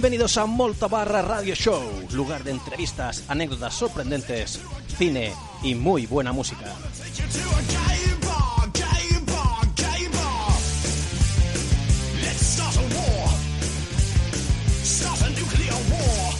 [0.00, 1.82] Bienvenidos a Molta Barra Radio Show,
[2.12, 4.58] lugar de entrevistas, anécdotas sorprendentes,
[4.96, 6.74] cine y muy buena música.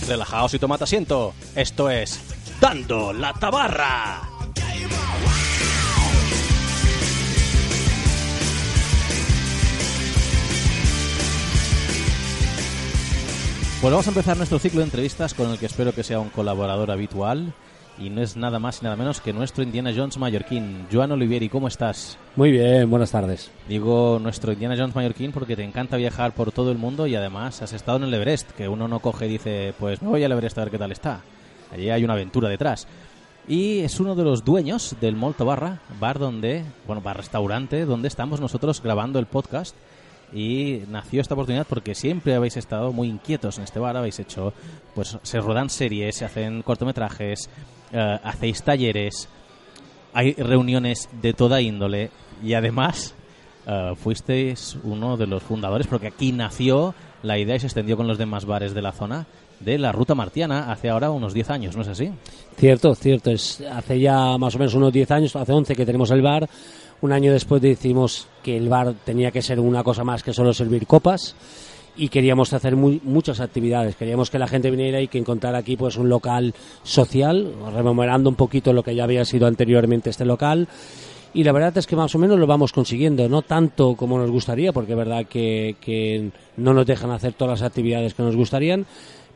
[0.08, 1.34] Relajaos y tomad asiento.
[1.54, 2.18] Esto es
[2.62, 4.29] Dando la Tabarra.
[13.80, 16.28] Pues vamos a empezar nuestro ciclo de entrevistas con el que espero que sea un
[16.28, 17.54] colaborador habitual
[17.96, 20.86] y no es nada más y nada menos que nuestro Indiana Jones mallorquín.
[20.92, 22.18] Joan Olivieri, ¿cómo estás?
[22.36, 23.50] Muy bien, buenas tardes.
[23.70, 27.62] Digo nuestro Indiana Jones mallorquín porque te encanta viajar por todo el mundo y además
[27.62, 30.32] has estado en el Everest, que uno no coge y dice, pues me voy al
[30.32, 31.22] Everest a ver qué tal está.
[31.72, 32.86] Allí hay una aventura detrás.
[33.48, 38.08] Y es uno de los dueños del Molto Barra, bar donde, bueno, bar restaurante, donde
[38.08, 39.74] estamos nosotros grabando el podcast
[40.32, 44.52] y nació esta oportunidad porque siempre habéis estado muy inquietos en este bar, habéis hecho,
[44.94, 47.50] pues se rodan series, se hacen cortometrajes,
[47.92, 49.28] eh, hacéis talleres,
[50.12, 52.10] hay reuniones de toda índole
[52.42, 53.14] y además
[53.66, 58.06] eh, fuisteis uno de los fundadores porque aquí nació la idea y se extendió con
[58.06, 59.26] los demás bares de la zona
[59.60, 62.10] de la Ruta Martiana hace ahora unos 10 años, ¿no es así?
[62.56, 63.30] Cierto, cierto.
[63.30, 66.48] Es hace ya más o menos unos 10 años, hace 11 que tenemos el bar.
[67.02, 70.52] Un año después decidimos que el bar tenía que ser una cosa más que solo
[70.52, 71.34] servir copas
[71.96, 73.96] y queríamos hacer muchas actividades.
[73.96, 78.36] Queríamos que la gente viniera y que encontrara aquí pues un local social, rememorando un
[78.36, 80.68] poquito lo que ya había sido anteriormente este local.
[81.32, 84.30] Y la verdad es que más o menos lo vamos consiguiendo, no tanto como nos
[84.30, 88.34] gustaría, porque es verdad que, que no nos dejan hacer todas las actividades que nos
[88.34, 88.84] gustarían,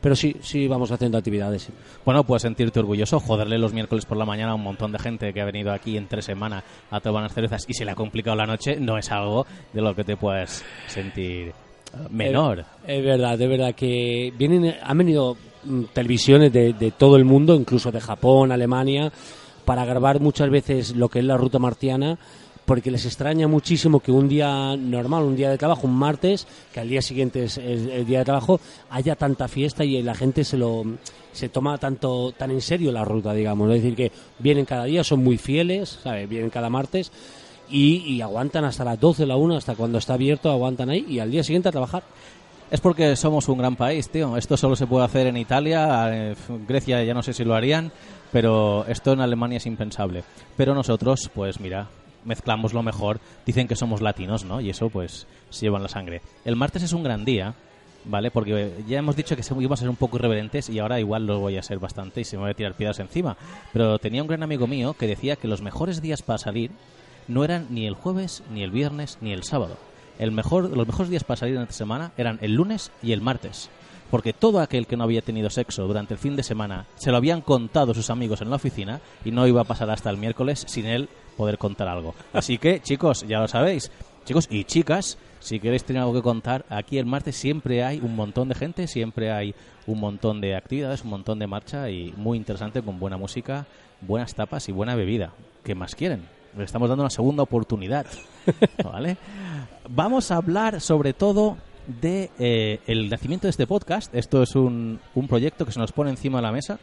[0.05, 1.67] pero sí, sí vamos haciendo actividades.
[2.05, 5.33] Bueno, puedes sentirte orgulloso, joderle los miércoles por la mañana a un montón de gente
[5.33, 8.37] que ha venido aquí entre semana a tomar unas cervezas y se le ha complicado
[8.37, 11.53] la noche, no es algo de lo que te puedes sentir eh,
[12.11, 12.59] menor.
[12.59, 17.25] Es, es verdad, es verdad que vienen, han venido mm, televisiones de, de todo el
[17.25, 19.11] mundo, incluso de Japón, Alemania,
[19.65, 22.19] para grabar muchas veces lo que es la ruta martiana,
[22.65, 26.79] porque les extraña muchísimo que un día normal, un día de trabajo, un martes, que
[26.79, 28.59] al día siguiente es el, día de trabajo,
[28.89, 30.83] haya tanta fiesta y la gente se lo
[31.31, 33.69] se toma tanto tan en serio la ruta, digamos.
[33.69, 36.27] Es decir, que vienen cada día, son muy fieles, ¿sabes?
[36.29, 37.11] Vienen cada martes
[37.69, 41.31] y, aguantan hasta las 12, la 1, hasta cuando está abierto, aguantan ahí y al
[41.31, 42.03] día siguiente a trabajar.
[42.71, 44.37] Es porque somos un gran país, tío.
[44.37, 46.35] Esto solo se puede hacer en Italia, eh,
[46.67, 47.91] Grecia ya no sé si lo harían,
[48.31, 50.23] pero esto en Alemania es impensable.
[50.57, 51.87] Pero nosotros, pues mira,
[52.25, 53.19] mezclamos lo mejor.
[53.45, 54.59] Dicen que somos latinos, ¿no?
[54.59, 56.21] Y eso, pues, se lleva en la sangre.
[56.43, 57.53] El martes es un gran día,
[58.05, 58.31] ¿vale?
[58.31, 61.39] Porque ya hemos dicho que íbamos a ser un poco irreverentes y ahora igual lo
[61.39, 63.37] voy a ser bastante y se me voy a tirar piedras encima.
[63.73, 66.71] Pero tenía un gran amigo mío que decía que los mejores días para salir
[67.27, 69.77] no eran ni el jueves, ni el viernes, ni el sábado.
[70.19, 73.21] El mejor, los mejores días para salir en esta semana eran el lunes y el
[73.21, 73.69] martes.
[74.11, 77.17] Porque todo aquel que no había tenido sexo durante el fin de semana se lo
[77.17, 80.63] habían contado sus amigos en la oficina y no iba a pasar hasta el miércoles
[80.67, 82.15] sin él poder contar algo.
[82.33, 83.91] Así que, chicos, ya lo sabéis.
[84.25, 88.15] Chicos y chicas, si queréis tener algo que contar, aquí el martes siempre hay un
[88.15, 89.53] montón de gente, siempre hay
[89.85, 93.67] un montón de actividades, un montón de marcha y muy interesante con buena música,
[94.01, 95.33] buenas tapas y buena bebida.
[95.63, 96.27] ¿Qué más quieren?
[96.57, 98.07] Le estamos dando una segunda oportunidad.
[98.83, 99.17] ¿Vale?
[99.89, 101.57] Vamos a hablar sobre todo
[102.01, 104.13] de eh, el nacimiento de este podcast.
[104.15, 106.79] Esto es un, un proyecto que se nos pone encima de la mesa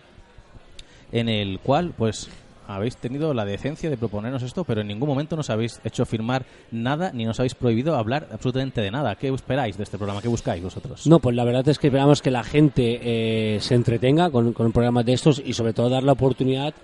[1.13, 2.29] en el cual, pues,
[2.75, 6.45] habéis tenido la decencia de proponernos esto, pero en ningún momento nos habéis hecho firmar
[6.71, 9.15] nada ni nos habéis prohibido hablar absolutamente de nada.
[9.17, 10.23] ¿Qué esperáis de este programa?
[10.23, 11.07] ¿Qué buscáis vosotros?
[11.07, 14.73] No, pues la verdad es que esperamos que la gente eh, se entretenga con, con
[14.73, 16.75] programas de estos y sobre todo dar la oportunidad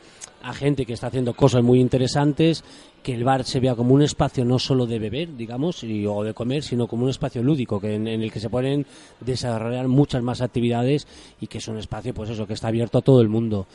[0.43, 2.65] a gente que está haciendo cosas muy interesantes,
[3.03, 6.23] que el bar se vea como un espacio no solo de beber, digamos, y, o
[6.23, 8.87] de comer, sino como un espacio lúdico, que en, en el que se pueden
[9.21, 11.07] desarrollar muchas más actividades
[11.41, 13.67] y que es un espacio, pues eso, que está abierto a todo el mundo.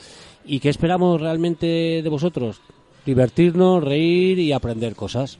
[0.45, 2.61] ¿Y qué esperamos realmente de vosotros?
[3.05, 5.37] Divertirnos, reír y aprender cosas.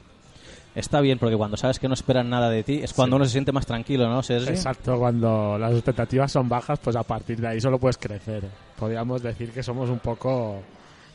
[0.75, 3.31] está bien porque cuando sabes que no esperan nada de ti es cuando uno se
[3.31, 4.49] siente más tranquilo, ¿no, Sergi?
[4.49, 8.43] Exacto, cuando las expectativas son bajas, pues a partir de ahí solo puedes crecer.
[8.77, 10.61] Podríamos decir que somos un poco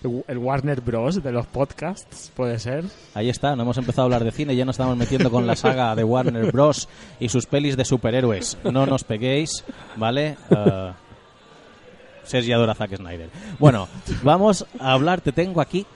[0.03, 1.23] el Warner Bros.
[1.23, 2.85] de los podcasts, puede ser.
[3.15, 5.57] Ahí está, no hemos empezado a hablar de cine, ya nos estamos metiendo con la
[5.57, 6.89] saga de Warner Bros.
[7.19, 8.59] y sus pelis de superhéroes.
[8.65, 9.65] No nos peguéis,
[9.97, 10.37] ¿vale?
[10.51, 10.93] Uh,
[12.23, 13.31] Sergi adora Zack Snyder.
[13.59, 13.89] Bueno,
[14.23, 15.87] vamos a hablar, te tengo aquí,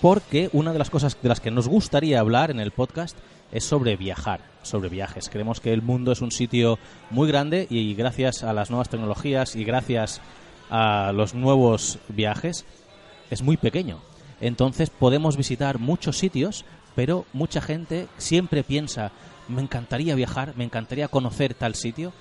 [0.00, 3.16] porque una de las cosas de las que nos gustaría hablar en el podcast
[3.50, 5.28] es sobre viajar, sobre viajes.
[5.28, 6.78] Creemos que el mundo es un sitio
[7.10, 10.20] muy grande y gracias a las nuevas tecnologías y gracias
[10.70, 12.64] a los nuevos viajes
[13.30, 13.98] es muy pequeño.
[14.40, 19.12] Entonces podemos visitar muchos sitios, pero mucha gente siempre piensa,
[19.48, 22.12] me encantaría viajar, me encantaría conocer tal sitio,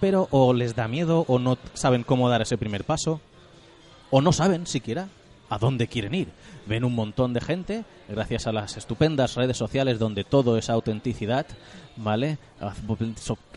[0.00, 3.20] pero o les da miedo o no saben cómo dar ese primer paso,
[4.10, 5.08] o no saben siquiera
[5.50, 6.28] a dónde quieren ir.
[6.66, 11.46] Ven un montón de gente, gracias a las estupendas redes sociales donde todo es autenticidad,
[11.98, 12.38] ¿vale?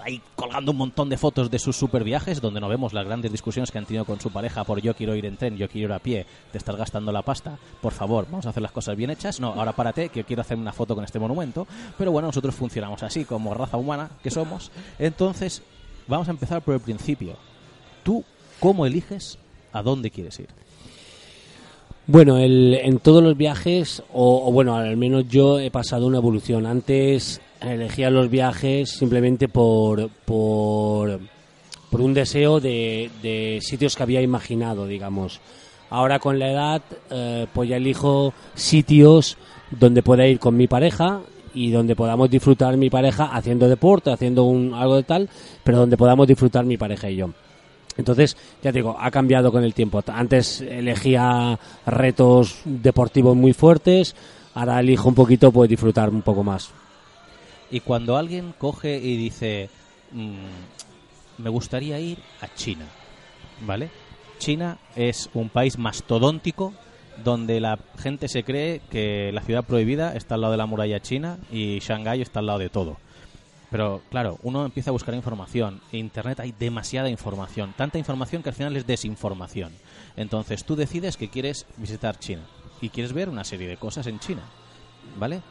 [0.03, 3.31] Ahí colgando un montón de fotos de sus super viajes, donde no vemos las grandes
[3.31, 5.89] discusiones que han tenido con su pareja por yo quiero ir en tren, yo quiero
[5.89, 7.57] ir a pie, te estás gastando la pasta.
[7.81, 9.39] Por favor, vamos a hacer las cosas bien hechas.
[9.39, 11.67] No, ahora párate, que quiero hacer una foto con este monumento.
[11.97, 14.71] Pero bueno, nosotros funcionamos así, como raza humana que somos.
[14.97, 15.61] Entonces,
[16.07, 17.35] vamos a empezar por el principio.
[18.03, 18.23] ¿Tú
[18.59, 19.38] cómo eliges
[19.71, 20.49] a dónde quieres ir?
[22.07, 26.65] Bueno, el, en todos los viajes, o, bueno, al menos yo he pasado una evolución.
[26.65, 31.19] Antes elegía los viajes simplemente por, por,
[31.89, 35.39] por un deseo de, sitios que había imaginado, digamos.
[35.92, 36.81] Ahora con la edad,
[37.12, 39.38] eh, pues ya elijo sitios
[39.69, 41.21] donde pueda ir con mi pareja
[41.53, 45.30] y donde podamos disfrutar mi pareja haciendo deporte, haciendo un, algo de tal,
[45.63, 47.30] pero donde podamos disfrutar mi pareja y yo.
[48.01, 50.03] Entonces, ya te digo, ha cambiado con el tiempo.
[50.07, 54.15] Antes elegía retos deportivos muy fuertes,
[54.53, 56.71] ahora elijo un poquito, pues disfrutar un poco más.
[57.71, 59.69] Y cuando alguien coge y dice,
[60.12, 62.86] mm, me gustaría ir a China,
[63.65, 63.89] ¿vale?
[64.39, 66.74] China es un país mastodóntico
[67.24, 71.00] donde la gente se cree que la ciudad prohibida está al lado de la muralla
[71.00, 72.98] china y Shanghái está al lado de todo.
[73.71, 75.81] Pero claro, uno empieza a buscar información.
[75.94, 77.73] En Internet hay demasiada información.
[77.77, 79.71] Tanta información que al final es desinformación.
[80.18, 82.44] Entonces tú decides que quieres visitar China
[82.81, 84.44] y quieres ver una serie de cosas en China.
[85.18, 85.41] ¿Vale?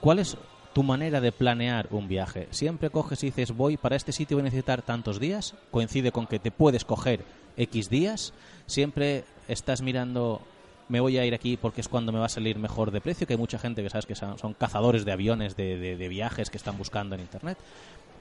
[0.00, 0.38] ¿Cuál es
[0.72, 2.48] tu manera de planear un viaje?
[2.50, 5.54] Siempre coges y dices, voy para este sitio, voy a necesitar tantos días.
[5.70, 7.22] Coincide con que te puedes coger
[7.58, 8.32] X días.
[8.64, 10.40] Siempre estás mirando
[10.88, 13.26] me voy a ir aquí porque es cuando me va a salir mejor de precio,
[13.26, 16.78] que hay mucha gente que sabes que son, cazadores de aviones, de, viajes que están
[16.78, 17.58] buscando en Internet.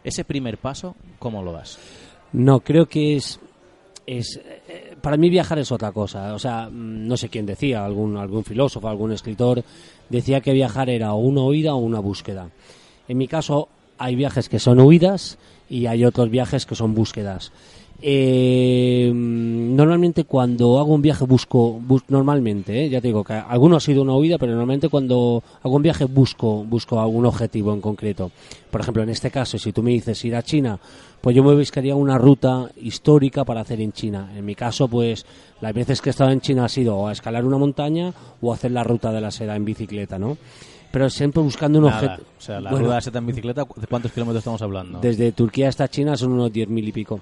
[0.03, 1.79] Ese primer paso, ¿cómo lo das?
[2.33, 3.39] No, creo que es
[4.05, 7.83] es eh, para mí viajar es otra cosa o sea mm, no sé quién decía
[7.83, 9.65] algún algún filósofo algún escritor
[10.07, 12.49] decía que viajar era una huida o una búsqueda
[13.09, 13.67] en mi caso
[13.97, 15.37] hay viajes que son huidas
[15.69, 17.51] y hay otros viajes que son búsquedas
[17.99, 23.79] eh, normalmente cuando hago un viaje busco, normalmente, eh, ya te digo que alguno ha
[23.79, 28.31] sido una huida, pero normalmente cuando hago un viaje busco, busco algún objetivo en concreto.
[28.69, 30.79] Por ejemplo, en este caso, si tú me dices ir a China,
[31.21, 34.31] pues yo me buscaría una ruta histórica para hacer en China.
[34.35, 35.25] En mi caso, pues
[35.61, 38.53] las veces que he estado en China ha sido o a escalar una montaña o
[38.53, 40.37] hacer la ruta de la seda en bicicleta, ¿no?
[40.91, 42.27] pero siempre buscando un objetivo.
[42.37, 44.99] O sea, la ruta de la seda en bicicleta, ¿de cuántos kilómetros estamos hablando?
[44.99, 47.19] Desde Turquía hasta China son unos 10.000 y pico.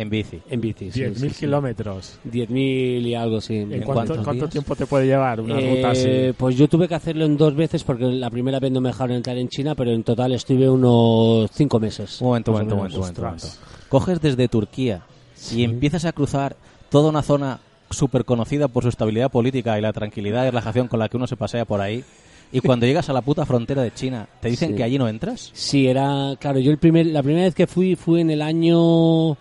[0.00, 0.40] En bici.
[0.48, 1.02] En bici, sí.
[1.02, 2.18] 10.000 kilómetros.
[2.24, 3.56] 10.000 y algo, sí.
[3.56, 6.04] ¿En cuánto, cuánto tiempo te puede llevar una ruta así?
[6.06, 8.88] Eh, pues yo tuve que hacerlo en dos veces porque la primera vez no me
[8.88, 12.18] dejaron entrar en China, pero en total estuve unos cinco meses.
[12.22, 13.46] Un momento, un momento, un momento,
[13.90, 15.02] Coges desde Turquía
[15.54, 16.56] y empiezas a cruzar
[16.88, 20.98] toda una zona súper conocida por su estabilidad política y la tranquilidad y relajación con
[20.98, 22.02] la que uno se pasea por ahí.
[22.52, 25.50] Y cuando llegas a la puta frontera de China, ¿te dicen que allí no entras?
[25.52, 29.36] Sí, era, claro, yo el primer, la primera vez que fui fue en el año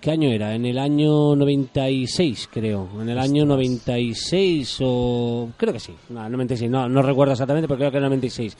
[0.00, 0.54] ¿Qué año era?
[0.54, 2.88] En el año 96, creo.
[3.00, 5.48] En el año 96 o...
[5.56, 5.94] Creo que sí.
[6.10, 6.70] No, 96.
[6.70, 8.56] No, no recuerdo exactamente, pero creo que era 96.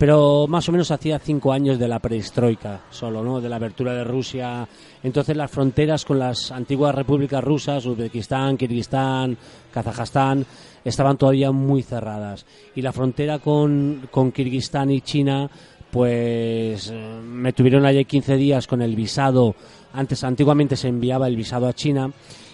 [0.00, 3.38] Pero más o menos hacía cinco años de la prehistroika solo, ¿no?
[3.38, 4.66] De la apertura de Rusia.
[5.02, 9.36] Entonces las fronteras con las antiguas repúblicas rusas, Uzbekistán, Kirguistán,
[9.70, 10.46] Kazajstán,
[10.82, 12.46] estaban todavía muy cerradas.
[12.74, 15.50] Y la frontera con, con Kirguistán y China,
[15.90, 19.54] pues eh, me tuvieron allí 15 días con el visado
[19.92, 22.10] antes, antiguamente se enviaba el visado a China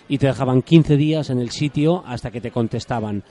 [0.08, 3.22] y te dejaban 15 días en el sitio hasta que te contestaban.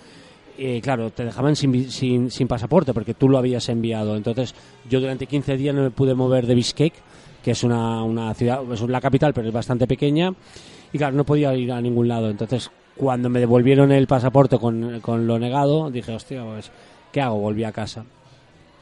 [0.57, 4.15] Eh, claro, te dejaban sin, sin, sin, pasaporte porque tú lo habías enviado.
[4.15, 4.53] Entonces,
[4.89, 6.93] yo durante 15 días no me pude mover de Bishkek,
[7.43, 10.33] que es una, una ciudad, es la capital, pero es bastante pequeña.
[10.93, 12.29] Y claro, no podía ir a ningún lado.
[12.29, 16.71] Entonces, cuando me devolvieron el pasaporte con, con lo negado, dije, hostia, pues,
[17.11, 17.39] ¿qué hago?
[17.39, 18.05] Volví a casa.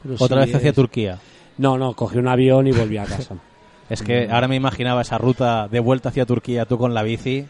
[0.03, 1.19] Pero Otra sí vez hacia es- Turquía.
[1.57, 3.35] No, no, cogí un avión y volví a casa.
[3.89, 7.45] Es que ahora me imaginaba esa ruta de vuelta hacia Turquía, tú con la bici.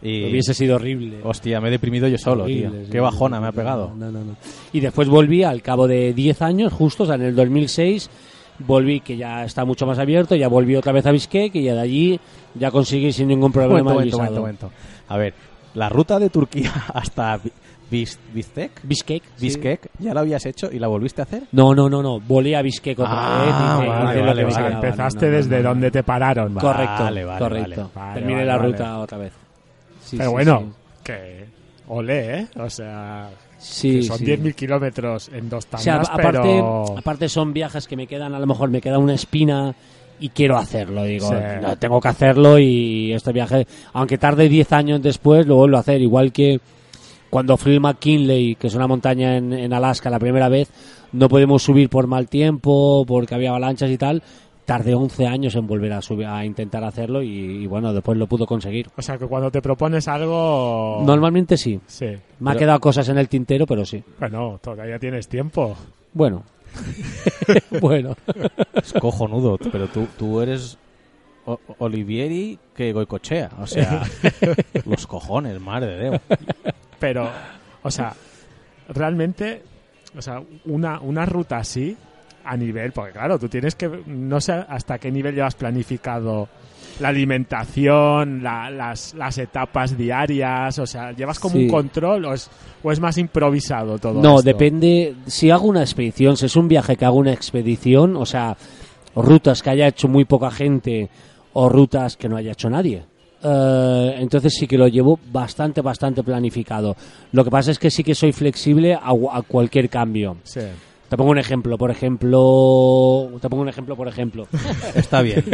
[0.00, 0.30] Y.
[0.30, 1.18] Hubiese sido horrible.
[1.24, 2.90] Hostia, me he deprimido yo solo, Horrible, tío.
[2.90, 3.92] Qué bajona me ha pegado.
[3.96, 4.36] no, no, no.
[4.72, 8.08] Y después volví al cabo de 10 años, justo, o sea, en el 2006,
[8.60, 11.74] volví, que ya está mucho más abierto, ya volví otra vez a Bishkek y ya
[11.74, 12.20] de allí
[12.54, 14.70] ya conseguí sin ningún problema Momento, momento, momento.
[15.08, 15.34] A ver,
[15.74, 17.40] la ruta de Turquía hasta
[17.92, 19.20] Bi- Bis- sí.
[19.38, 21.42] Bishkek, ¿ya la habías hecho y la volviste a hacer?
[21.52, 23.44] No, no, no, no, volé a Bishkek otra Ah,
[23.78, 23.88] vez.
[23.88, 24.74] vale, lo vale, vale.
[24.74, 25.68] Empezaste no, no, desde no, no.
[25.68, 26.54] donde te pararon.
[26.54, 27.90] Correcto, Vale, vale, correcto.
[27.94, 28.14] vale.
[28.14, 28.68] Terminé Vale, la vale.
[28.72, 29.32] ruta otra vez.
[30.02, 30.72] Sí, Pero sí, bueno, sí.
[31.04, 31.44] que
[31.88, 32.46] ole, ¿eh?
[32.58, 34.24] O sea, Sí, que son sí.
[34.24, 36.98] 10.000 kilómetros en dos O tandas, sea, aparte, pero...
[36.98, 39.74] aparte son viajes que me quedan, a lo mejor me queda una espina
[40.18, 41.04] y quiero hacerlo.
[41.04, 41.34] Digo, Sí.
[41.60, 45.80] no, tengo que hacerlo y este viaje, aunque tarde 10 años después, lo vuelvo a
[45.80, 46.00] hacer.
[46.00, 46.60] Igual que
[47.32, 50.68] cuando fui McKinley, que es una montaña en, en Alaska la primera vez,
[51.12, 54.22] no podemos subir por mal tiempo, porque había avalanchas y tal.
[54.66, 58.26] Tardé 11 años en volver a, subir, a intentar hacerlo y, y bueno, después lo
[58.26, 58.88] pudo conseguir.
[58.98, 61.02] O sea, que cuando te propones algo...
[61.06, 61.80] Normalmente sí.
[61.86, 62.04] Sí.
[62.40, 64.04] Me ha Pero- quedado cosas en el tintero, pero sí.
[64.20, 65.74] Bueno, todavía tienes tiempo.
[66.12, 66.42] Bueno.
[67.80, 68.14] bueno.
[68.74, 70.76] Es cojonudo, pero tú, tú eres
[71.46, 73.50] O- Olivieri que Goicochea.
[73.58, 74.02] O sea,
[74.84, 76.20] los cojones, madre de Dios.
[77.02, 77.28] Pero,
[77.82, 78.14] o sea,
[78.88, 79.62] realmente,
[80.16, 81.96] o sea, una, una ruta así,
[82.44, 86.48] a nivel, porque claro, tú tienes que, no sé hasta qué nivel llevas planificado
[87.00, 91.64] la alimentación, la- las, las etapas diarias, o sea, ¿llevas como Sí.
[91.64, 92.50] un control o es,
[92.82, 94.42] o es más improvisado todo No, esto?
[94.42, 95.14] depende.
[95.26, 98.56] Si hago una expedición, si es un viaje que hago una expedición, o sea,
[99.14, 101.08] rutas que haya hecho muy poca gente
[101.52, 103.04] o rutas que no haya hecho nadie.
[103.42, 106.96] Eh, entonces sí que lo llevo bastante, bastante planificado.
[107.32, 110.36] Lo que pasa es que sí que soy flexible a, a cualquier cambio.
[110.44, 110.60] Sí.
[111.12, 114.46] Te pongo un ejemplo, por ejemplo, te pongo un ejemplo, por ejemplo.
[114.94, 115.44] Está bien.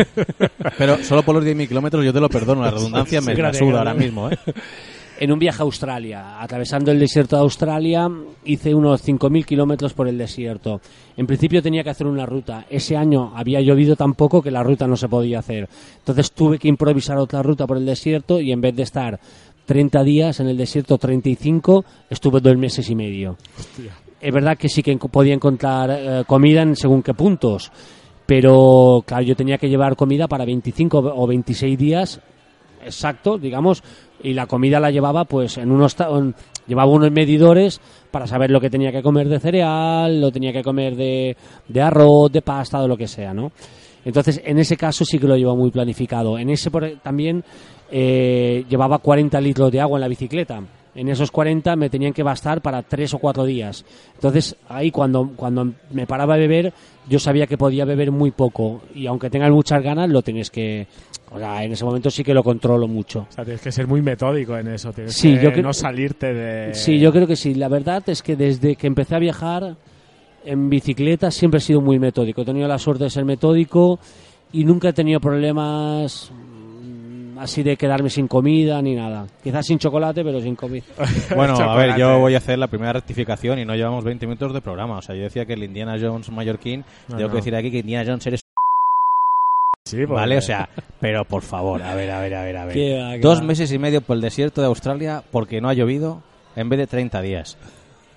[0.79, 2.63] Pero solo por los 10.000 kilómetros yo te lo perdono.
[2.63, 4.39] La redundancia me la suda ahora mismo, ¿eh?
[5.21, 8.09] En un viaje a Australia, atravesando el desierto de Australia,
[8.45, 10.81] hice unos 5.000 kilómetros por el desierto.
[11.17, 12.67] En principio tenía que hacer una ruta.
[12.71, 15.69] Ese año había llovido tan poco que la ruta no se podía hacer.
[15.99, 19.19] Entonces tuve que improvisar otra ruta por el desierto y en vez de estar
[19.67, 23.37] 30 días en el desierto, 35, estuve dos meses y medio.
[23.59, 23.93] Hostia.
[24.21, 27.73] Es verdad que sí que podía encontrar eh, comida en según qué puntos,
[28.25, 32.21] pero claro, yo tenía que llevar comida para 25 o 26 días
[32.85, 33.83] exactos, digamos,
[34.23, 35.97] y la comida la llevaba pues en unos
[36.67, 40.63] llevaba unos medidores para saber lo que tenía que comer de cereal, lo tenía que
[40.63, 41.37] comer de,
[41.69, 43.53] de arroz, de pasta, de lo que sea, ¿no?
[44.05, 46.39] Entonces, en ese caso sí que lo llevaba muy planificado.
[46.39, 46.71] En ese
[47.03, 47.45] también
[47.91, 50.63] eh, llevaba 40 litros de agua en la bicicleta.
[50.99, 53.85] En esos 40 me tenían que bastar para 3 o 4 días.
[54.15, 56.73] Entonces, ahí cuando, cuando me paraba a beber,
[57.09, 58.83] yo sabía que podía beber muy poco.
[58.95, 60.89] Y aunque tengas muchas ganas, lo tienes que...
[61.31, 63.27] O sea, en ese momento sí que lo controlo mucho.
[63.29, 64.93] O sea, tienes que ser muy metódico en eso.
[64.93, 66.75] Tienes Sí, que yo creo- no salirte de...
[66.75, 67.55] Sí, yo creo que sí.
[67.55, 69.77] La verdad es que desde que empecé a viajar
[70.45, 72.43] en bicicleta siempre he sido muy metódico.
[72.43, 74.01] He tenido la suerte de ser metódico
[74.53, 76.33] y nunca he tenido problemas
[77.39, 79.27] así de quedarme sin comida ni nada.
[79.43, 80.85] Quizás sin chocolate, pero sin comida.
[81.35, 84.53] Bueno, a ver, yo voy a hacer la primera rectificación y no llevamos 20 minutos
[84.53, 84.99] de programa.
[84.99, 87.31] O sea, yo decía que el Indiana Jones mallorquín, No, tengo no.
[87.31, 88.41] que decir aquí que Indiana Jones eres...
[89.85, 90.69] Sí, porque- Vale, o sea,
[91.01, 92.75] pero por favor, a ver, a ver, a ver, a ver.
[92.75, 93.45] Qué va, qué Dos va.
[93.45, 96.23] meses y medio por el desierto de Australia porque no ha llovido
[96.57, 97.57] en vez de 30 días.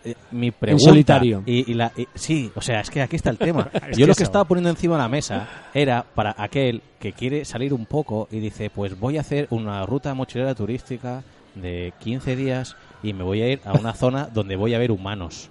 [0.03, 1.43] Eh, Mi pregunta solitario.
[1.45, 3.69] Y, y la, y- sí, o sea, es que aquí está el tema.
[3.89, 4.29] Es Yo lo que eso.
[4.29, 8.39] estaba poniendo encima de la mesa era para aquel que quiere salir un poco y
[8.39, 11.23] dice, pues voy a hacer una ruta mochilera turística
[11.55, 14.91] de 15 días y me voy a ir a una zona donde voy a ver
[14.91, 15.49] humanos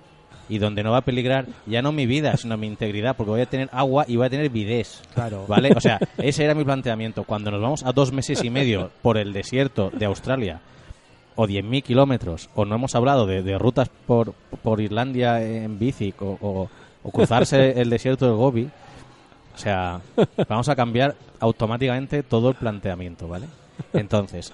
[0.48, 3.40] y donde no va a peligrar ya no mi vida, sino mi integridad, porque voy
[3.42, 5.00] a tener agua y voy a tener bidés.
[5.14, 5.44] Claro.
[5.46, 5.70] ¿Vale?
[5.76, 7.22] O sea, ese era mi planteamiento.
[7.22, 10.60] Cuando nos vamos a dos meses y medio por el desierto de Australia,
[11.42, 16.12] o 10.000 kilómetros, o no hemos hablado de, de rutas por, por Irlandia en bici,
[16.20, 16.70] o, o-
[17.02, 18.68] o cruzarse el desierto del Gobi,
[19.54, 20.00] o sea,
[20.48, 23.46] vamos a cambiar automáticamente todo el planteamiento, ¿vale?
[23.94, 24.52] Entonces,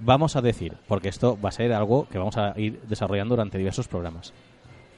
[0.00, 3.58] vamos a decir, porque esto va a ser algo que vamos a ir desarrollando durante
[3.58, 4.32] diversos programas.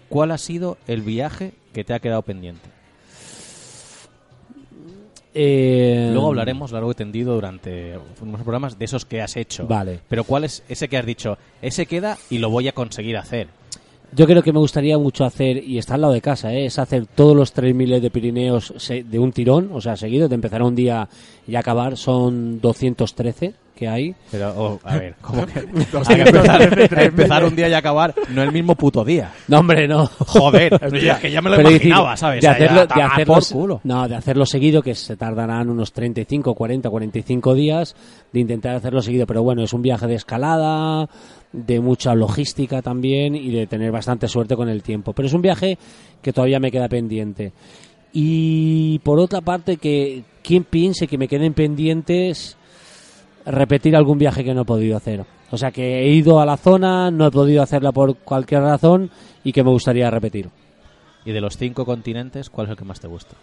[0.08, 2.70] ¿Cuál ha sido el viaje que te ha quedado pendiente?
[5.34, 9.66] Eh, Luego hablaremos largo y tendido durante unos programas de esos que has hecho.
[9.66, 10.00] Vale.
[10.08, 11.38] Pero ¿cuál es ese que has dicho?
[11.60, 13.48] Ese queda y lo voy a conseguir hacer.
[14.14, 16.66] Yo creo que me gustaría mucho hacer, y está al lado de casa, ¿eh?
[16.66, 20.62] es hacer todos los 3.000 de Pirineos de un tirón, o sea, seguido, de empezar
[20.62, 21.08] un día
[21.48, 23.54] y acabar, son 213.
[23.74, 24.14] Que hay.
[24.30, 25.60] Pero, oh, a ver, ¿cómo que?
[25.60, 29.32] Hay que 213, empezar, empezar un día y acabar, no el mismo puto día.
[29.48, 30.06] No, hombre, no.
[30.06, 32.42] Joder, es que ya me lo Pero imaginaba, decir, ¿sabes?
[32.42, 33.80] De hacerlo, de hacerlo, por culo.
[33.84, 37.96] No, de hacerlo seguido, que se tardarán unos 35, 40, 45 días
[38.32, 39.26] de intentar hacerlo seguido.
[39.26, 41.08] Pero bueno, es un viaje de escalada,
[41.52, 45.12] de mucha logística también y de tener bastante suerte con el tiempo.
[45.12, 45.78] Pero es un viaje
[46.20, 47.52] que todavía me queda pendiente.
[48.12, 52.56] Y por otra parte, que quien piense que me queden pendientes
[53.46, 55.24] repetir algún viaje que no he podido hacer.
[55.50, 59.10] O sea que he ido a la zona, no he podido hacerla por cualquier razón
[59.44, 60.48] y que me gustaría repetir.
[61.24, 63.36] Y de los cinco continentes, ¿cuál es el que más te gusta?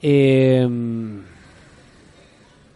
[0.00, 0.66] Eh,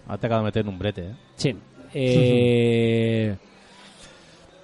[0.07, 1.15] Ahora te acabo de meter en un brete, ¿eh?
[1.37, 1.57] sí.
[1.95, 3.37] Eh,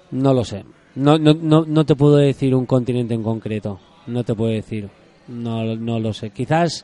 [0.09, 0.65] no lo sé.
[0.95, 3.79] No, no, no, no te puedo decir un continente en concreto.
[4.07, 4.89] No te puedo decir.
[5.27, 6.31] No, no lo sé.
[6.31, 6.83] Quizás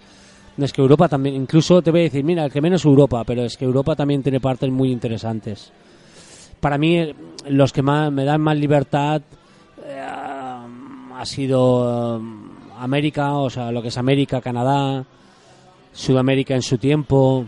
[0.58, 1.36] es que Europa también.
[1.36, 4.24] Incluso te voy a decir, mira, el que menos Europa, pero es que Europa también
[4.24, 5.72] tiene partes muy interesantes.
[6.60, 7.14] Para mí,
[7.50, 9.22] los que más me dan más libertad
[9.84, 12.22] eh, ha sido eh,
[12.80, 15.06] América, o sea, lo que es América, Canadá,
[15.92, 17.46] Sudamérica en su tiempo,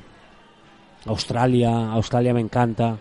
[1.06, 2.98] Australia, Australia me encanta.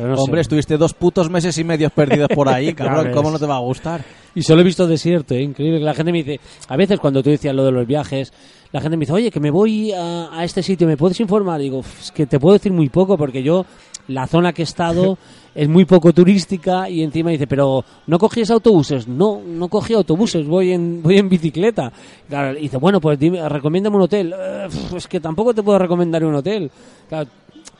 [0.00, 0.20] Sé.
[0.20, 3.10] Hombre, estuviste dos putos meses y medio perdidos por ahí, cabrón.
[3.12, 4.02] ¿Cómo no te va a gustar?
[4.34, 5.42] Y solo he visto desierto, ¿eh?
[5.42, 5.78] increíble.
[5.78, 8.32] que La gente me dice, a veces cuando tú decías lo de los viajes,
[8.72, 11.60] la gente me dice, oye, que me voy a, a este sitio, ¿me puedes informar?
[11.60, 13.66] Digo, "Uf, es que te puedo decir muy poco porque yo,
[14.06, 15.18] la zona que he estado
[15.54, 19.08] es muy poco turística y encima dice, pero ¿no cogías autobuses?
[19.08, 21.92] No, no cogí autobuses, voy en, voy en bicicleta.
[22.28, 24.32] Claro, dice, bueno, pues dime, recomiéndame un hotel.
[24.38, 26.70] "Eh, pf, es que tampoco te puedo recomendar un hotel.
[27.08, 27.28] Claro,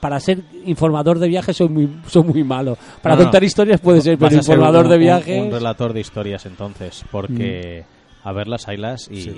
[0.01, 2.77] para ser informador de viajes soy muy, soy muy malo.
[3.03, 3.25] Para No, no.
[3.27, 5.43] contar historias puede ser, pero informador un- de viajes...
[5.43, 7.05] Un, relator de historias, entonces.
[7.11, 7.85] Porque
[8.25, 9.31] a verlas, haylas y...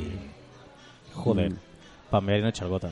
[1.14, 1.57] Joder, Mm.
[2.11, 2.90] Pamela y no echar gota.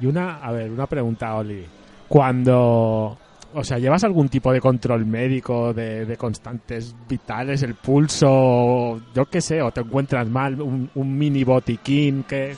[0.00, 1.64] Y una, a ver, una pregunta, Oli.
[2.08, 3.16] Cuando,
[3.54, 9.26] o sea, ¿llevas algún tipo de control médico de, de constantes vitales, el pulso, yo
[9.30, 12.54] qué sé, o te encuentras mal, un, un mini botiquín, que,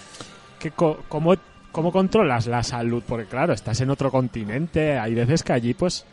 [0.59, 1.35] que co- ¿cómo,
[1.79, 3.05] ¿cómo controlas la salud?
[3.07, 6.05] Porque claro, estás en otro continente, hay veces que allí pues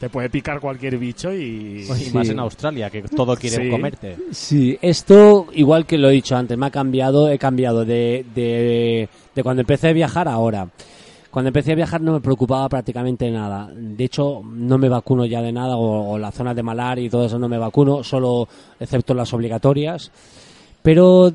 [0.00, 1.86] te puede picar cualquier bicho y...
[1.86, 3.70] Y más en Australia, que todo quiere Sí.
[3.70, 4.16] comerte.
[4.32, 9.08] Sí, esto, igual que lo he dicho antes, me ha cambiado, he cambiado de, de,
[9.32, 10.66] de cuando empecé a viajar a ahora.
[11.30, 13.68] Cuando empecé a viajar no me preocupaba prácticamente nada.
[13.72, 17.08] De hecho, no me vacuno ya de nada, o, o la zona de malaria y
[17.08, 18.48] todo eso no me vacuno, solo
[18.80, 20.10] excepto las obligatorias.
[20.84, 21.32] Pero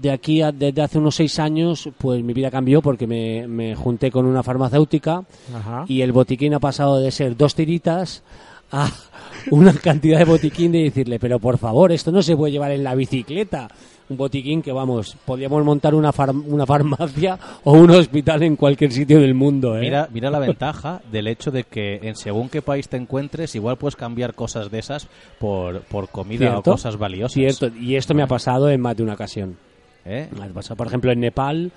[0.00, 3.76] de aquí a, desde hace unos seis años, pues mi vida cambió porque me, me
[3.76, 5.22] junté con una farmacéutica
[5.54, 5.84] Ajá.
[5.86, 8.24] y el botiquín ha pasado de ser dos tiritas
[8.72, 8.90] a
[9.52, 12.82] una cantidad de botiquín de decirle, pero por favor, esto no se puede llevar en
[12.82, 13.68] la bicicleta.
[14.10, 18.90] Un botiquín que, vamos, podríamos montar una, far- una farmacia o un hospital en cualquier
[18.92, 19.82] sitio del mundo, ¿eh?
[19.82, 23.76] Mira, mira la ventaja del hecho de que en según qué país te encuentres, igual
[23.78, 25.06] puedes cambiar cosas de esas
[25.38, 27.34] por, por comida o cosas valiosas.
[27.34, 29.56] Cierto, y esto me ha pasado en más de una ocasión.
[30.04, 30.28] ¿Eh?
[30.36, 31.70] Me ha pasado, por ejemplo, en Nepal,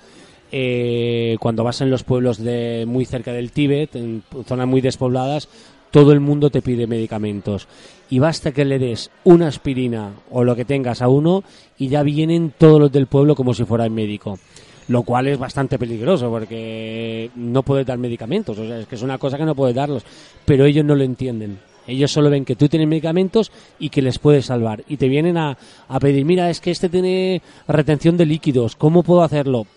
[0.50, 5.48] eh, cuando vas en los pueblos de muy cerca del Tíbet, en zonas muy despobladas,
[5.94, 7.68] todo el mundo te pide medicamentos.
[8.10, 11.44] Y basta que le des una aspirina o lo que tengas a uno
[11.78, 14.40] y ya vienen todos los del pueblo como si fuera el médico.
[14.88, 18.58] Lo cual es bastante peligroso porque no puedes dar medicamentos.
[18.58, 20.02] O sea, es que es una cosa que no puedes darlos.
[20.44, 21.60] Pero ellos no lo entienden.
[21.86, 24.82] Ellos solo ven que tú tienes medicamentos y que les puedes salvar.
[24.88, 29.04] Y te vienen a, a pedir, mira, es que este tiene retención de líquidos, ¿cómo
[29.04, 29.68] puedo hacerlo?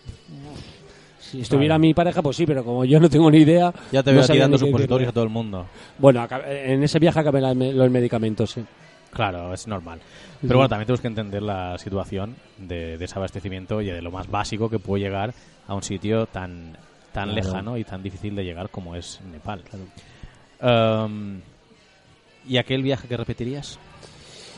[1.31, 3.73] Si estuviera mi pareja, pues sí, pero como yo no tengo ni idea...
[3.91, 5.65] Ya te no veo sabía tirando supositorios a todo el mundo.
[5.97, 8.63] Bueno, en ese viaje acabé los medicamentos, sí.
[9.11, 9.99] Claro, es normal.
[10.41, 14.69] Pero bueno, también tenemos que entender la situación de desabastecimiento y de lo más básico
[14.69, 15.33] que puede llegar
[15.67, 16.77] a un sitio tan,
[17.11, 17.35] tan Claro.
[17.35, 19.63] lejano y tan difícil de llegar como es Nepal.
[20.61, 21.39] Um,
[22.47, 23.79] ¿Y aquel viaje que repetirías?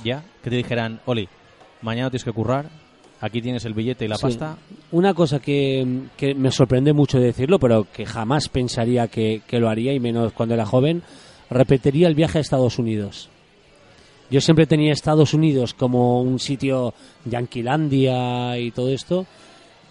[0.04, 0.24] ¿Ya?
[0.44, 1.28] Que te dijeran, Oli,
[1.82, 2.66] mañana tienes que currar,
[3.22, 4.24] aquí tienes el billete y la Sí.
[4.24, 4.58] pasta.
[4.92, 5.86] Una cosa que,
[6.18, 10.34] que me sorprende mucho decirlo, pero que jamás pensaría que, que lo haría, y menos
[10.34, 11.04] cuando era joven,
[11.50, 13.30] repetiría el viaje a Estados Unidos.
[14.32, 16.94] Yo siempre tenía Estados Unidos como un sitio
[17.26, 19.26] Yanquilandia y todo esto,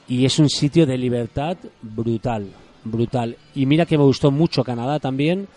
[0.09, 2.47] y es un sitio de libertad brutal,
[2.85, 3.37] brutal.
[3.55, 5.49] Y mira que me gustó mucho Canadá también,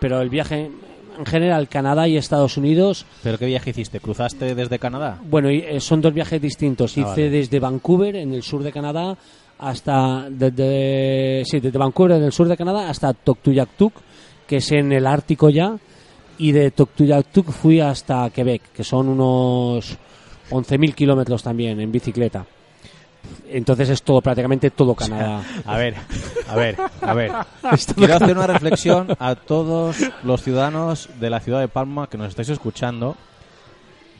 [0.00, 0.70] pero el viaje
[1.18, 4.00] en general, Canadá y Estados Unidos, ¿Pero qué viaje hiciste?
[4.00, 5.18] ¿Cruzaste desde Canadá?
[5.28, 6.96] bueno, y, eh, son dos viajes distintos.
[6.96, 7.30] Ah, Hice vale.
[7.30, 9.16] desde Vancouver, en el sur de Canadá,
[9.58, 10.26] hasta.
[10.30, 13.92] Desde, sí, desde Vancouver, en el sur de Canadá, hasta Toctuyactuc,
[14.46, 15.76] que es en el Ártico ya.
[16.38, 19.96] Y de Toctuyactuc fui hasta Quebec, que son unos
[20.50, 22.44] 11.000 kilómetros también en bicicleta.
[23.48, 25.42] Entonces es todo, prácticamente todo Canadá.
[25.64, 25.94] A ver,
[26.48, 27.32] a ver, a ver.
[27.96, 32.28] Quiero hacer una reflexión a todos los ciudadanos de la ciudad de Palma que nos
[32.28, 33.16] estáis escuchando.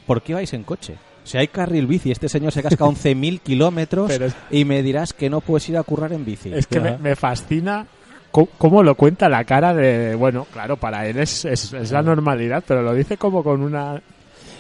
[0.07, 0.95] ¿Por qué vais en coche?
[1.25, 5.29] Si hay carril bici, este señor se casca 11.000 kilómetros es- y me dirás que
[5.29, 6.53] no puedes ir a currar en bici.
[6.53, 7.87] Es que me, me fascina
[8.59, 10.15] cómo lo cuenta la cara de...
[10.15, 14.01] Bueno, claro, para él es, es, es la normalidad, pero lo dice como con una...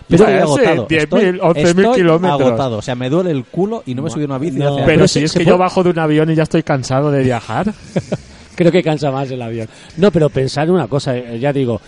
[0.08, 0.88] Yo estoy agotado.
[0.88, 2.40] 10.000, Estoy, 11.000 estoy kilómetros.
[2.40, 2.78] agotado.
[2.78, 5.08] O sea, me duele el culo y no me a una bici No, hace Pero
[5.08, 7.72] si es que yo bajo de un avión y ya estoy cansado de viajar.
[8.54, 9.68] Creo que cansa más el avión.
[9.98, 11.80] No, pero pensar en una cosa, eh, ya digo,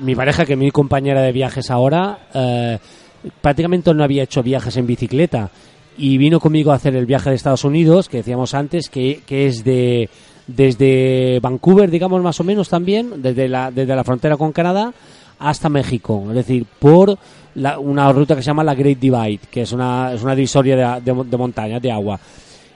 [0.00, 2.78] mi pareja, que es mi compañera de viajes ahora, eh,
[3.40, 5.50] prácticamente no había hecho viajes en bicicleta
[5.96, 9.46] y vino conmigo a hacer el viaje de Estados Unidos, que decíamos antes, que, que
[9.46, 10.08] es de
[10.46, 14.92] desde Vancouver, digamos más o menos también, desde la, desde la frontera con Canadá
[15.38, 17.16] hasta México, es decir, por
[17.54, 21.00] la- una ruta que se llama la Great Divide, que es una, es una divisoria
[21.00, 22.18] de, de, de montañas, de agua.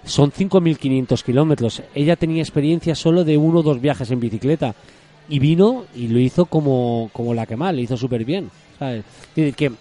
[0.05, 1.83] Son 5.500 kilómetros.
[1.95, 4.75] Ella tenía experiencia solo de uno o dos viajes en bicicleta.
[5.29, 8.51] Y vino y lo hizo como, como la que mal, lo hizo súper bien.
[8.79, 9.05] ¿sabes?
[9.31, 9.73] Es decir, que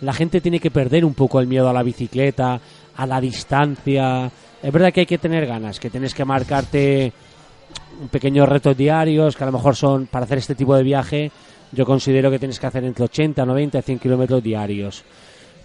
[0.00, 2.58] la gente tiene que perder un poco el miedo a la bicicleta,
[2.96, 4.30] a la distancia.
[4.62, 7.12] Es verdad que hay que tener ganas, que tienes que marcarte
[8.10, 11.30] pequeños retos diarios, que a lo mejor son para hacer este tipo de viaje.
[11.76, 15.04] Yo considero que tienes que hacer entre 80, 90 y 100 kilómetros diarios.